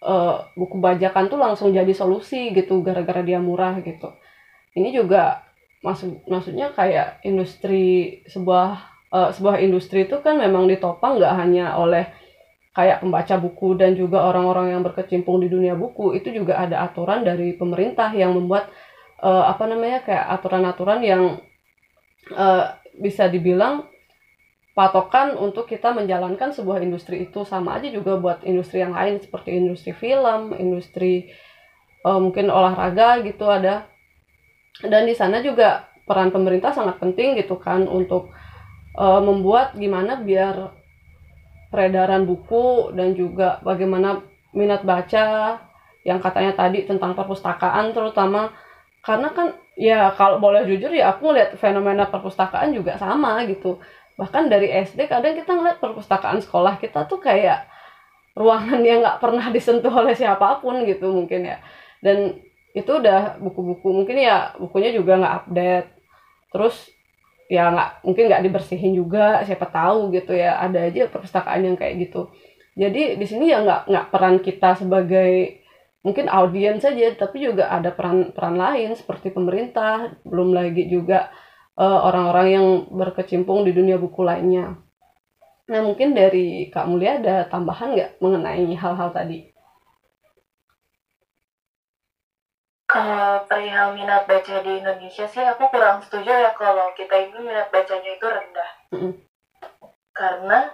[0.05, 4.13] eh, buku bajakan tuh langsung jadi solusi gitu gara-gara dia murah gitu.
[4.77, 5.41] Ini juga
[5.81, 8.69] maksud maksudnya kayak industri sebuah
[9.17, 12.05] eh, sebuah industri itu kan memang ditopang nggak hanya oleh
[12.77, 17.25] kayak pembaca buku dan juga orang-orang yang berkecimpung di dunia buku itu juga ada aturan
[17.25, 18.69] dari pemerintah yang membuat
[19.21, 21.23] eh, apa namanya kayak aturan-aturan yang
[22.31, 22.65] eh,
[22.99, 23.87] bisa dibilang
[24.75, 27.47] patokan untuk kita menjalankan sebuah industri itu.
[27.47, 31.31] Sama aja juga buat industri yang lain seperti industri film, industri
[32.03, 33.87] eh, mungkin olahraga gitu ada.
[34.83, 38.35] Dan di sana juga peran pemerintah sangat penting gitu kan untuk
[38.99, 40.75] eh, membuat gimana biar
[41.71, 44.23] peredaran buku dan juga bagaimana
[44.55, 45.59] minat baca
[46.07, 48.53] yang katanya tadi tentang perpustakaan terutama
[49.05, 53.77] karena kan ya kalau boleh jujur ya aku ngeliat fenomena perpustakaan juga sama gitu.
[54.17, 57.69] Bahkan dari SD kadang kita ngeliat perpustakaan sekolah kita tuh kayak
[58.33, 61.61] ruangan yang nggak pernah disentuh oleh siapa pun gitu mungkin ya.
[62.01, 62.41] Dan
[62.73, 65.87] itu udah buku-buku mungkin ya bukunya juga nggak update.
[66.49, 66.75] Terus
[67.45, 72.09] ya nggak mungkin nggak dibersihin juga siapa tahu gitu ya ada aja perpustakaan yang kayak
[72.09, 72.33] gitu.
[72.73, 75.61] Jadi di sini ya nggak nggak peran kita sebagai
[76.05, 81.33] mungkin audiens saja tapi juga ada peran peran lain seperti pemerintah belum lagi juga
[81.81, 84.77] eh, orang-orang yang berkecimpung di dunia buku lainnya
[85.65, 89.55] nah mungkin dari kak Mulia ada tambahan nggak mengenai hal-hal tadi
[92.85, 97.67] Kalau perihal minat baca di Indonesia sih aku kurang setuju ya kalau kita ini minat
[97.67, 98.71] bacanya itu rendah.
[98.95, 99.13] Mm-mm.
[100.15, 100.71] Karena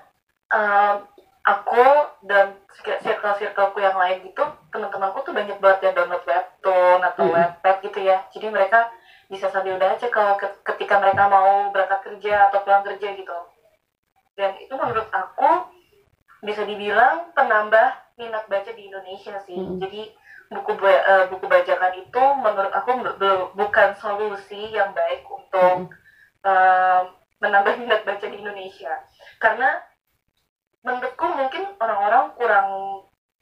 [0.53, 1.07] um,
[1.41, 1.87] aku
[2.29, 2.53] dan
[3.01, 7.35] circle-circleku yang lain gitu, teman-temanku tuh banyak banget yang download webtoon atau Mm-mm.
[7.35, 8.21] webpad gitu ya.
[8.29, 8.93] Jadi mereka
[9.25, 13.37] bisa sambil baca kalau ke- ketika mereka mau berangkat kerja atau pulang kerja gitu.
[14.37, 15.71] Dan itu menurut aku
[16.45, 19.57] bisa dibilang penambah minat baca di Indonesia sih.
[19.57, 19.81] Mm-mm.
[19.81, 20.13] Jadi
[20.51, 22.91] buku ba- eh, buku bajakan itu menurut aku
[23.55, 25.89] bukan solusi yang baik untuk
[26.45, 27.01] eh,
[27.41, 28.93] menambah minat baca di Indonesia
[29.41, 29.81] karena
[30.81, 32.69] menurutku mungkin orang-orang kurang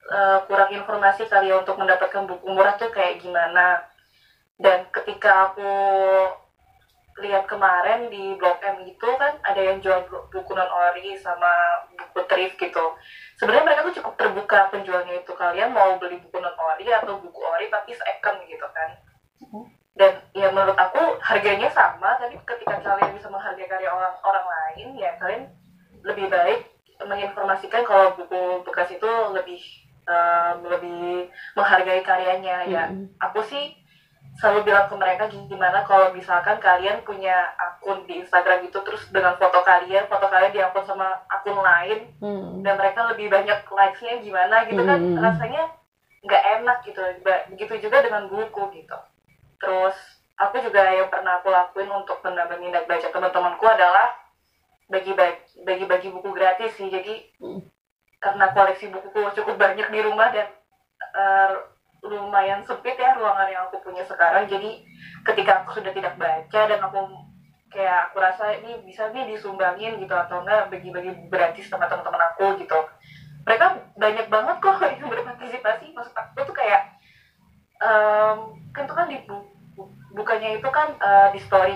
[0.09, 3.83] eh, kurang informasi kali ya untuk mendapatkan buku murah tuh kayak gimana.
[4.59, 5.71] Dan ketika aku
[7.19, 11.51] lihat kemarin di Blog M itu kan ada yang jual bu- buku non ori sama
[11.95, 12.85] buku thrift gitu.
[13.39, 15.31] Sebenarnya mereka tuh cukup terbuka penjualnya itu.
[15.35, 18.89] Kalian mau beli buku non ori atau buku ori tapi second gitu kan.
[19.99, 24.87] Dan ya menurut aku harganya sama tapi ketika kalian bisa menghargai karya orang orang lain
[24.95, 25.43] ya kalian
[26.07, 29.61] lebih baik menginformasikan kalau buku bekas itu lebih
[30.03, 33.15] um, lebih menghargai karyanya ya Mm-mm.
[33.19, 33.75] aku sih
[34.39, 39.35] selalu bilang ke mereka gimana kalau misalkan kalian punya akun di Instagram gitu terus dengan
[39.35, 42.63] foto kalian foto kalian diupload sama akun lain Hmm.
[42.63, 45.19] dan mereka lebih banyak likes-nya gimana gitu kan Hmm.
[45.19, 45.63] rasanya
[46.19, 48.97] nggak enak gitu begitu juga dengan buku gitu
[49.59, 49.95] terus
[50.35, 54.15] aku juga yang pernah aku lakuin untuk menambah minat baca teman-temanku adalah
[54.89, 56.89] bagi-bagi bagi-bagi buku gratis sih.
[56.89, 57.37] Jadi
[58.19, 60.49] karena koleksi bukuku cukup banyak di rumah dan
[61.15, 61.53] eh,
[62.03, 64.49] lumayan sempit ya ruangan yang aku punya sekarang.
[64.49, 64.83] Jadi
[65.23, 66.99] ketika aku sudah tidak baca dan aku
[67.69, 72.57] kayak aku rasa ini bisa nih disumbangin gitu atau enggak bagi-bagi gratis sama teman-teman aku
[72.57, 72.79] gitu.
[73.45, 73.65] Mereka
[73.97, 75.93] banyak banget kok yang berpartisipasi.
[75.93, 76.97] Maksud aku tuh kayak
[77.83, 79.49] um, kan itu kan di bu-
[80.17, 81.68] bukannya itu kan uh, di story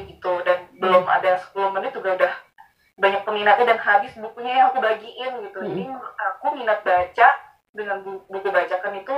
[3.44, 7.28] banyak peminatnya dan habis bukunya yang aku bagiin gitu jadi menurut aku minat baca
[7.76, 9.18] dengan bu- buku bacakan itu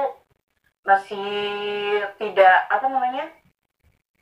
[0.86, 1.30] masih
[2.17, 3.26] tidak apa namanya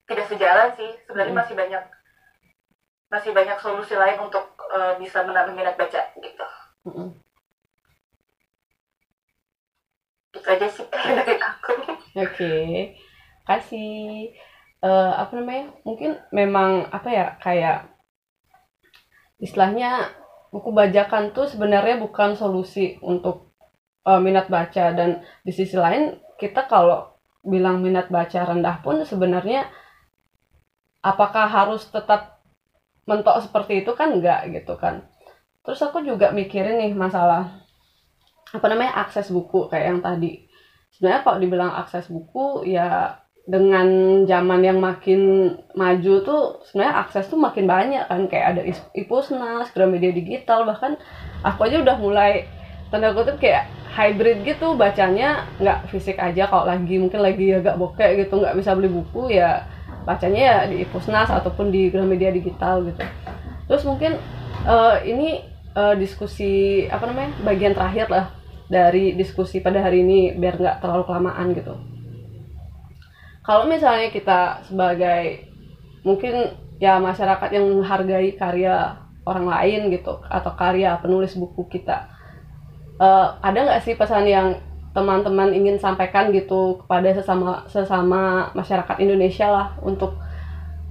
[0.08, 1.40] tidak sejalan sih sebenarnya Mm.
[1.40, 1.84] masih banyak
[3.08, 4.44] masih banyak solusi lain untuk
[4.74, 6.46] uh, bisa menambah minat baca gitu
[6.88, 7.10] Mm-mm.
[10.34, 11.72] itu aja sih dari aku
[12.14, 12.94] Oke,
[13.50, 14.30] kasih
[14.86, 15.74] eh, apa namanya?
[15.82, 17.90] Mungkin memang apa ya kayak
[19.44, 20.08] istilahnya
[20.56, 23.52] buku bajakan tuh sebenarnya bukan solusi untuk
[24.08, 27.12] eh, minat baca dan di sisi lain kita kalau
[27.44, 29.68] bilang minat baca rendah pun sebenarnya
[31.04, 32.40] apakah harus tetap
[33.04, 35.04] mentok seperti itu kan enggak gitu kan.
[35.64, 37.68] Terus aku juga mikirin nih masalah
[38.54, 40.46] apa namanya akses buku kayak yang tadi
[40.94, 43.88] sebenarnya kalau dibilang akses buku ya dengan
[44.24, 48.32] zaman yang makin maju tuh sebenarnya akses tuh makin banyak kan.
[48.32, 48.62] Kayak ada
[48.96, 50.96] Ipusnas, Gramedia Digital bahkan
[51.44, 52.48] aku aja udah mulai
[52.88, 56.48] tanda kutip kayak hybrid gitu bacanya nggak fisik aja.
[56.48, 59.68] Kalau lagi mungkin lagi agak bokek gitu nggak bisa beli buku ya
[60.08, 63.04] bacanya ya di Ipusnas ataupun di Gramedia Digital gitu.
[63.68, 64.16] Terus mungkin
[64.64, 65.44] eh, ini
[65.76, 68.32] eh, diskusi apa namanya bagian terakhir lah
[68.72, 71.76] dari diskusi pada hari ini biar nggak terlalu kelamaan gitu.
[73.44, 75.52] Kalau misalnya kita sebagai
[76.08, 78.96] mungkin ya masyarakat yang menghargai karya
[79.28, 82.08] orang lain gitu atau karya penulis buku kita,
[83.04, 84.48] eh, ada nggak sih pesan yang
[84.96, 90.16] teman-teman ingin sampaikan gitu kepada sesama sesama masyarakat Indonesia lah untuk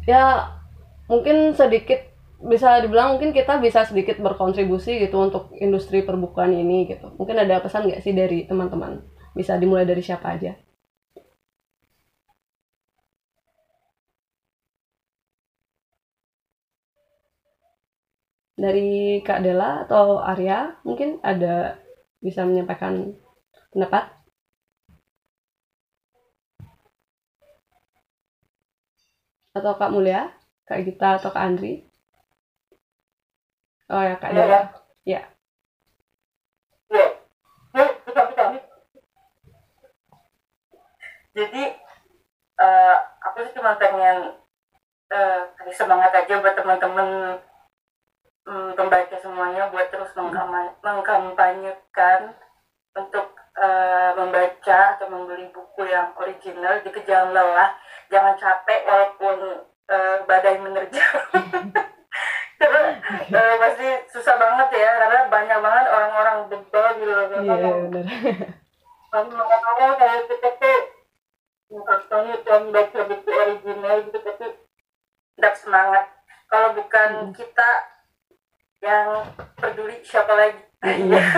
[0.05, 0.51] ya
[1.07, 7.15] mungkin sedikit bisa dibilang mungkin kita bisa sedikit berkontribusi gitu untuk industri perbukuan ini gitu.
[7.15, 8.99] Mungkin ada pesan nggak sih dari teman-teman?
[9.33, 10.59] Bisa dimulai dari siapa aja?
[18.53, 21.81] Dari Kak Dela atau Arya mungkin ada
[22.21, 23.17] bisa menyampaikan
[23.73, 24.13] pendapat?
[29.53, 30.33] Atau Kak Mulia,
[30.69, 31.85] Kak Gita atau Kak Andri?
[33.93, 34.61] Oh ya Kak Iya, Dela.
[35.05, 35.21] ya
[38.13, 38.43] bisa bisa
[41.33, 41.63] jadi
[42.61, 44.37] eh, aku sih cuma pengen
[45.61, 47.37] kasih semangat aja buat teman-teman
[48.45, 50.11] mm, pembaca semuanya buat terus
[50.83, 52.21] mengkampanyekan
[52.93, 53.27] untuk
[53.57, 56.81] eh, membaca atau membeli buku yang original.
[56.81, 57.71] Jadi jangan lelah
[58.09, 59.37] jangan capek walaupun
[59.89, 61.21] eh, badai menerjang.
[62.63, 62.83] Karena
[63.27, 68.07] eh, pasti susah banget ya karena banyak banget orang-orang bebal gitu loh Iya Memang- benar.
[69.13, 70.79] makanya kayak kita tuh
[72.47, 74.47] yang baca buku original gitu tapi
[75.35, 76.05] tidak semangat.
[76.47, 77.69] Kalau bukan kita
[78.83, 79.23] yang
[79.57, 81.23] peduli siapa lagi Iya.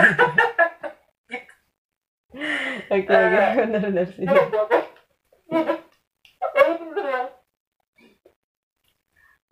[2.91, 4.27] Oke oke benar benar sih.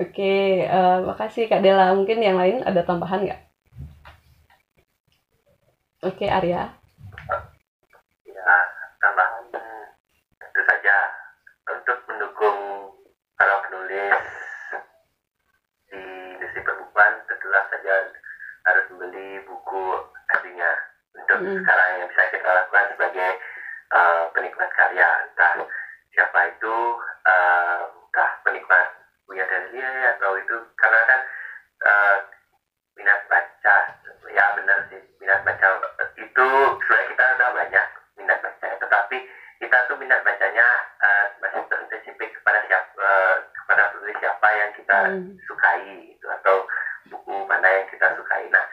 [0.01, 0.33] Oke,
[0.67, 1.95] eh, makasih Kak Dela.
[1.95, 3.41] Mungkin yang lain ada tambahan nggak?
[6.03, 6.75] Oke, Arya.
[17.43, 17.95] Tentulah saja.
[18.63, 19.83] Harus membeli buku
[20.31, 20.71] aslinya
[21.19, 21.59] untuk Mm.
[21.59, 23.29] sekarang yang bisa kita lakukan sebagai
[23.91, 25.09] uh, penikmat karya.
[25.27, 25.67] Entah
[26.15, 26.75] siapa itu
[27.27, 28.87] uh, entah penikmat
[29.27, 31.19] punya dari dia atau itu karena kan
[31.83, 32.15] uh,
[32.95, 33.77] minat baca.
[34.31, 35.67] Ya benar sih minat baca.
[36.15, 36.47] Itu
[36.79, 39.17] sebenarnya kita udah banyak minat baca tetapi
[39.59, 40.67] kita tuh minat bacanya
[41.03, 45.35] uh, masih terspesifik kepada siapa uh, kepada penulis siapa yang kita Hmm.
[45.49, 46.12] sukai
[47.54, 48.49] mana yang kita sukai.
[48.49, 48.66] Nah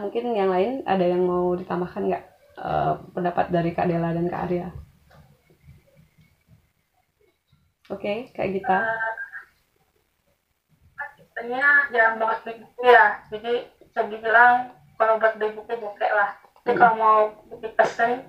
[0.00, 2.24] Mungkin yang lain ada yang mau ditambahkan nggak
[2.60, 4.68] uh, pendapat dari Kak Dela dan Kak Arya?
[7.90, 8.78] Oke, Kak Gita.
[10.96, 13.06] Katanya jarang banget beli buku ya.
[13.28, 16.38] Jadi bisa dibilang kalau buat beli buku bokeh lah.
[16.62, 17.18] Tapi kalau mau
[17.50, 18.22] beli pesen,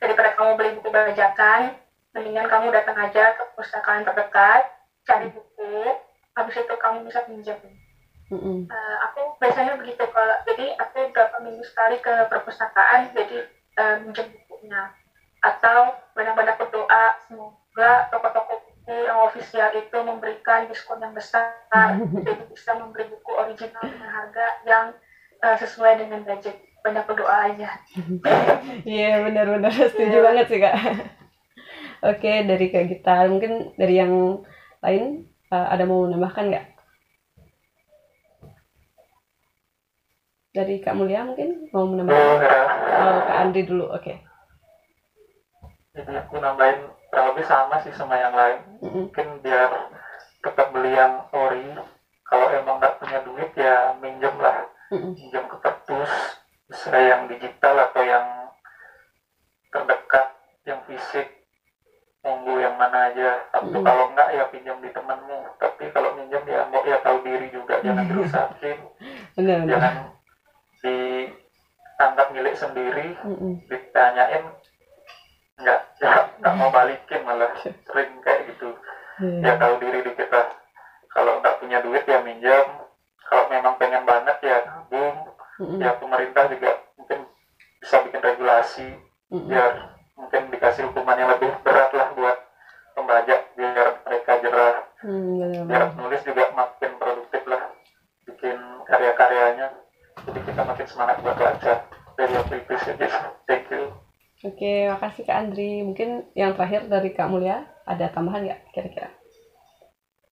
[0.00, 1.76] daripada kamu beli buku bajakan,
[2.16, 4.62] mendingan kamu datang aja ke perpustakaan terdekat,
[5.04, 5.76] cari buku,
[6.34, 7.58] habis itu kamu bisa pinjam
[8.30, 8.89] Uh,
[11.60, 13.44] minggu sekali ke perpustakaan jadi
[13.76, 14.96] uh, minjem bukunya.
[15.44, 21.52] Atau banyak-banyak berdoa semoga toko-toko buku yang ofisial itu memberikan diskon yang besar
[22.24, 24.84] jadi bisa membeli buku original dengan harga yang
[25.44, 26.56] uh, sesuai dengan budget.
[26.80, 27.76] Banyak berdoa aja.
[28.88, 30.24] Iya yeah, benar-benar setuju yeah.
[30.24, 30.76] banget sih kak.
[30.80, 34.40] Oke okay, dari kak kita mungkin dari yang
[34.80, 36.79] lain uh, ada mau menambahkan nggak
[40.50, 42.18] dari Kak Mulia mungkin mau menambahkan?
[42.18, 44.02] Oh, Kak Andri dulu, oke.
[44.02, 44.16] Okay.
[45.94, 48.58] Jadi aku nambahin kurang lebih sama sih sama yang lain.
[48.82, 49.02] Mm-hmm.
[49.10, 49.70] Mungkin biar
[50.42, 51.66] tetap beli yang ori.
[52.26, 55.12] Kalau emang nggak punya duit ya minjem lah, mm-hmm.
[55.18, 56.12] minjem ke perpus,
[56.70, 58.26] bisa yang digital atau yang
[59.70, 60.26] terdekat,
[60.66, 61.26] yang fisik.
[62.20, 63.50] Monggo yang mana aja.
[63.54, 63.86] Atau mm-hmm.
[63.86, 65.38] kalau nggak ya pinjam di temenmu.
[65.58, 68.78] Tapi kalau minjem ya mau ya tahu diri juga, jangan dirusakin.
[69.40, 70.19] jangan
[70.80, 73.52] dianggap milik sendiri mm -mm.
[73.68, 74.44] ditanyain
[75.60, 75.80] nggak
[76.40, 78.72] nggak mau balikin malah sering kayak gitu
[79.20, 79.52] yeah.
[79.52, 80.56] ya tahu diri di kita
[81.12, 82.88] kalau nggak punya duit ya minjam
[83.28, 85.16] kalau memang pengen banget ya nabung
[85.60, 85.78] mm -mm.
[85.84, 87.28] ya pemerintah juga mungkin
[87.80, 88.88] bisa bikin regulasi
[89.28, 89.48] mm -mm.
[89.52, 89.72] biar
[90.16, 92.36] mungkin dikasih hukuman yang lebih berat lah buat
[92.96, 94.74] pembajak biar mereka jerah
[95.04, 97.62] mm, biar penulis juga makin produktif lah
[98.28, 98.56] bikin
[98.88, 99.68] karya-karyanya
[100.26, 101.74] jadi kita makin semangat buat baca
[102.18, 102.82] dari yang previous
[103.48, 103.92] thank you.
[104.40, 105.84] Oke makasih kak Andri.
[105.84, 109.12] Mungkin yang terakhir dari kak Mulia ada tambahan nggak kira-kira?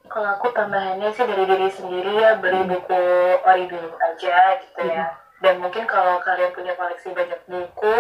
[0.09, 2.71] Kalau aku tambahannya sih dari diri sendiri ya beli hmm.
[2.73, 3.03] buku
[3.45, 5.07] ori dulu aja gitu ya.
[5.09, 5.27] Hmm.
[5.39, 7.99] dan mungkin kalau kalian punya koleksi banyak buku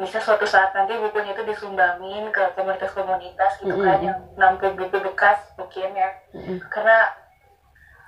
[0.00, 4.06] bisa suatu saat nanti bukunya itu disumbangin ke komunitas-komunitas gitu kan hmm.
[4.08, 6.10] yang nampil buku bekas mungkin ya.
[6.70, 7.23] Karena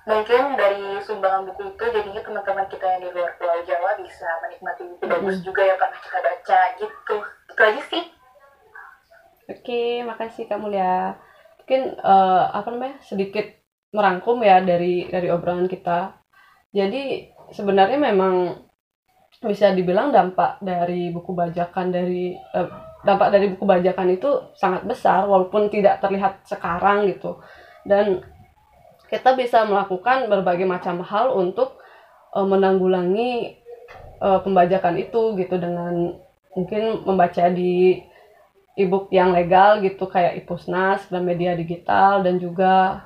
[0.07, 4.83] mungkin dari sumbangan buku itu jadinya teman-teman kita yang di luar Pulau Jawa bisa menikmati
[4.87, 5.15] buku mm -hmm.
[5.19, 7.17] bagus juga yang pernah kita baca gitu.
[7.27, 8.05] Itu aja sih.
[9.51, 11.19] Oke makasih Kak Mulia.
[11.59, 13.47] Mungkin uh, apa namanya sedikit
[13.91, 16.15] merangkum ya dari dari obrolan kita.
[16.71, 18.63] Jadi sebenarnya memang
[19.43, 22.71] bisa dibilang dampak dari buku bajakan dari uh,
[23.03, 27.43] dampak dari buku bajakan itu sangat besar walaupun tidak terlihat sekarang gitu.
[27.83, 28.23] Dan
[29.07, 31.79] kita bisa melakukan berbagai macam hal untuk
[32.35, 33.61] uh, menanggulangi
[34.19, 36.19] uh, pembajakan itu gitu dengan
[36.57, 38.01] mungkin membaca di
[38.77, 43.01] e-book yang legal gitu kayak Ipusnas dan media digital dan juga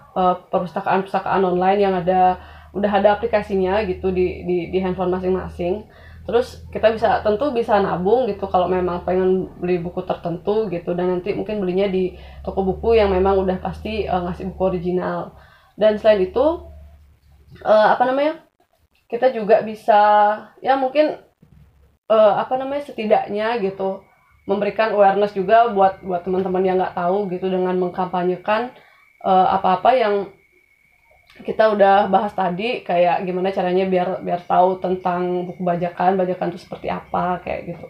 [0.51, 2.43] perpustakaan-perpustakaan online yang ada
[2.75, 5.87] udah ada aplikasinya gitu di di, di handphone masing-masing.
[6.27, 11.19] Terus kita bisa tentu bisa nabung gitu kalau memang pengen beli buku tertentu gitu dan
[11.19, 15.35] nanti mungkin belinya di toko buku yang memang udah pasti uh, ngasih buku original
[15.77, 16.47] dan selain itu
[17.63, 18.47] uh, apa namanya
[19.11, 20.01] kita juga bisa
[20.63, 21.19] ya mungkin
[22.07, 24.07] uh, apa namanya setidaknya gitu
[24.47, 28.75] memberikan awareness juga buat buat teman-teman yang nggak tahu gitu dengan mengkampanyekan
[29.23, 30.15] uh, apa-apa yang
[31.41, 36.61] kita udah bahas tadi kayak gimana caranya biar biar tahu tentang buku bajakan bajakan itu
[36.61, 37.87] seperti apa kayak gitu.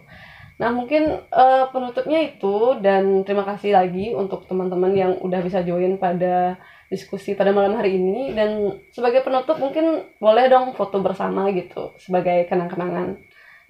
[0.60, 5.96] Nah mungkin uh, penutupnya itu dan terima kasih lagi untuk teman-teman yang udah bisa join
[5.96, 6.60] pada
[6.90, 8.34] diskusi pada malam hari ini.
[8.34, 13.16] Dan sebagai penutup mungkin boleh dong foto bersama gitu sebagai kenang-kenangan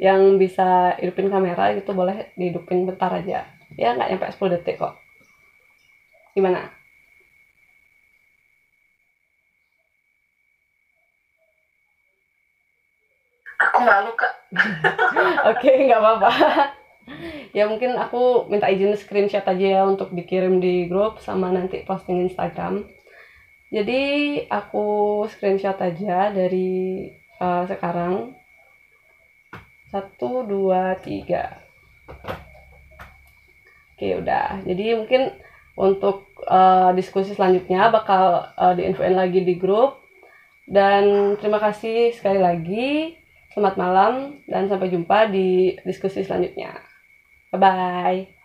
[0.01, 3.45] yang bisa hidupin kamera gitu boleh dihidupin bentar aja.
[3.77, 4.97] Ya nggak nyampe 10 detik kok.
[6.33, 6.73] Gimana?
[13.61, 14.33] Aku malu kak.
[15.53, 16.31] Oke nggak apa-apa.
[17.53, 22.25] Ya mungkin aku minta izin screenshot aja ya untuk dikirim di grup sama nanti posting
[22.25, 22.89] Instagram
[23.71, 24.03] jadi
[24.51, 27.07] aku screenshot aja dari
[27.39, 28.35] uh, sekarang.
[29.91, 31.62] Satu, dua, tiga.
[33.95, 34.62] Oke, udah.
[34.66, 35.35] Jadi mungkin
[35.79, 40.03] untuk uh, diskusi selanjutnya bakal uh, diinfoin lagi di grup.
[40.71, 43.18] Dan terima kasih sekali lagi.
[43.51, 44.14] Selamat malam
[44.47, 46.75] dan sampai jumpa di diskusi selanjutnya.
[47.51, 48.39] Bye bye.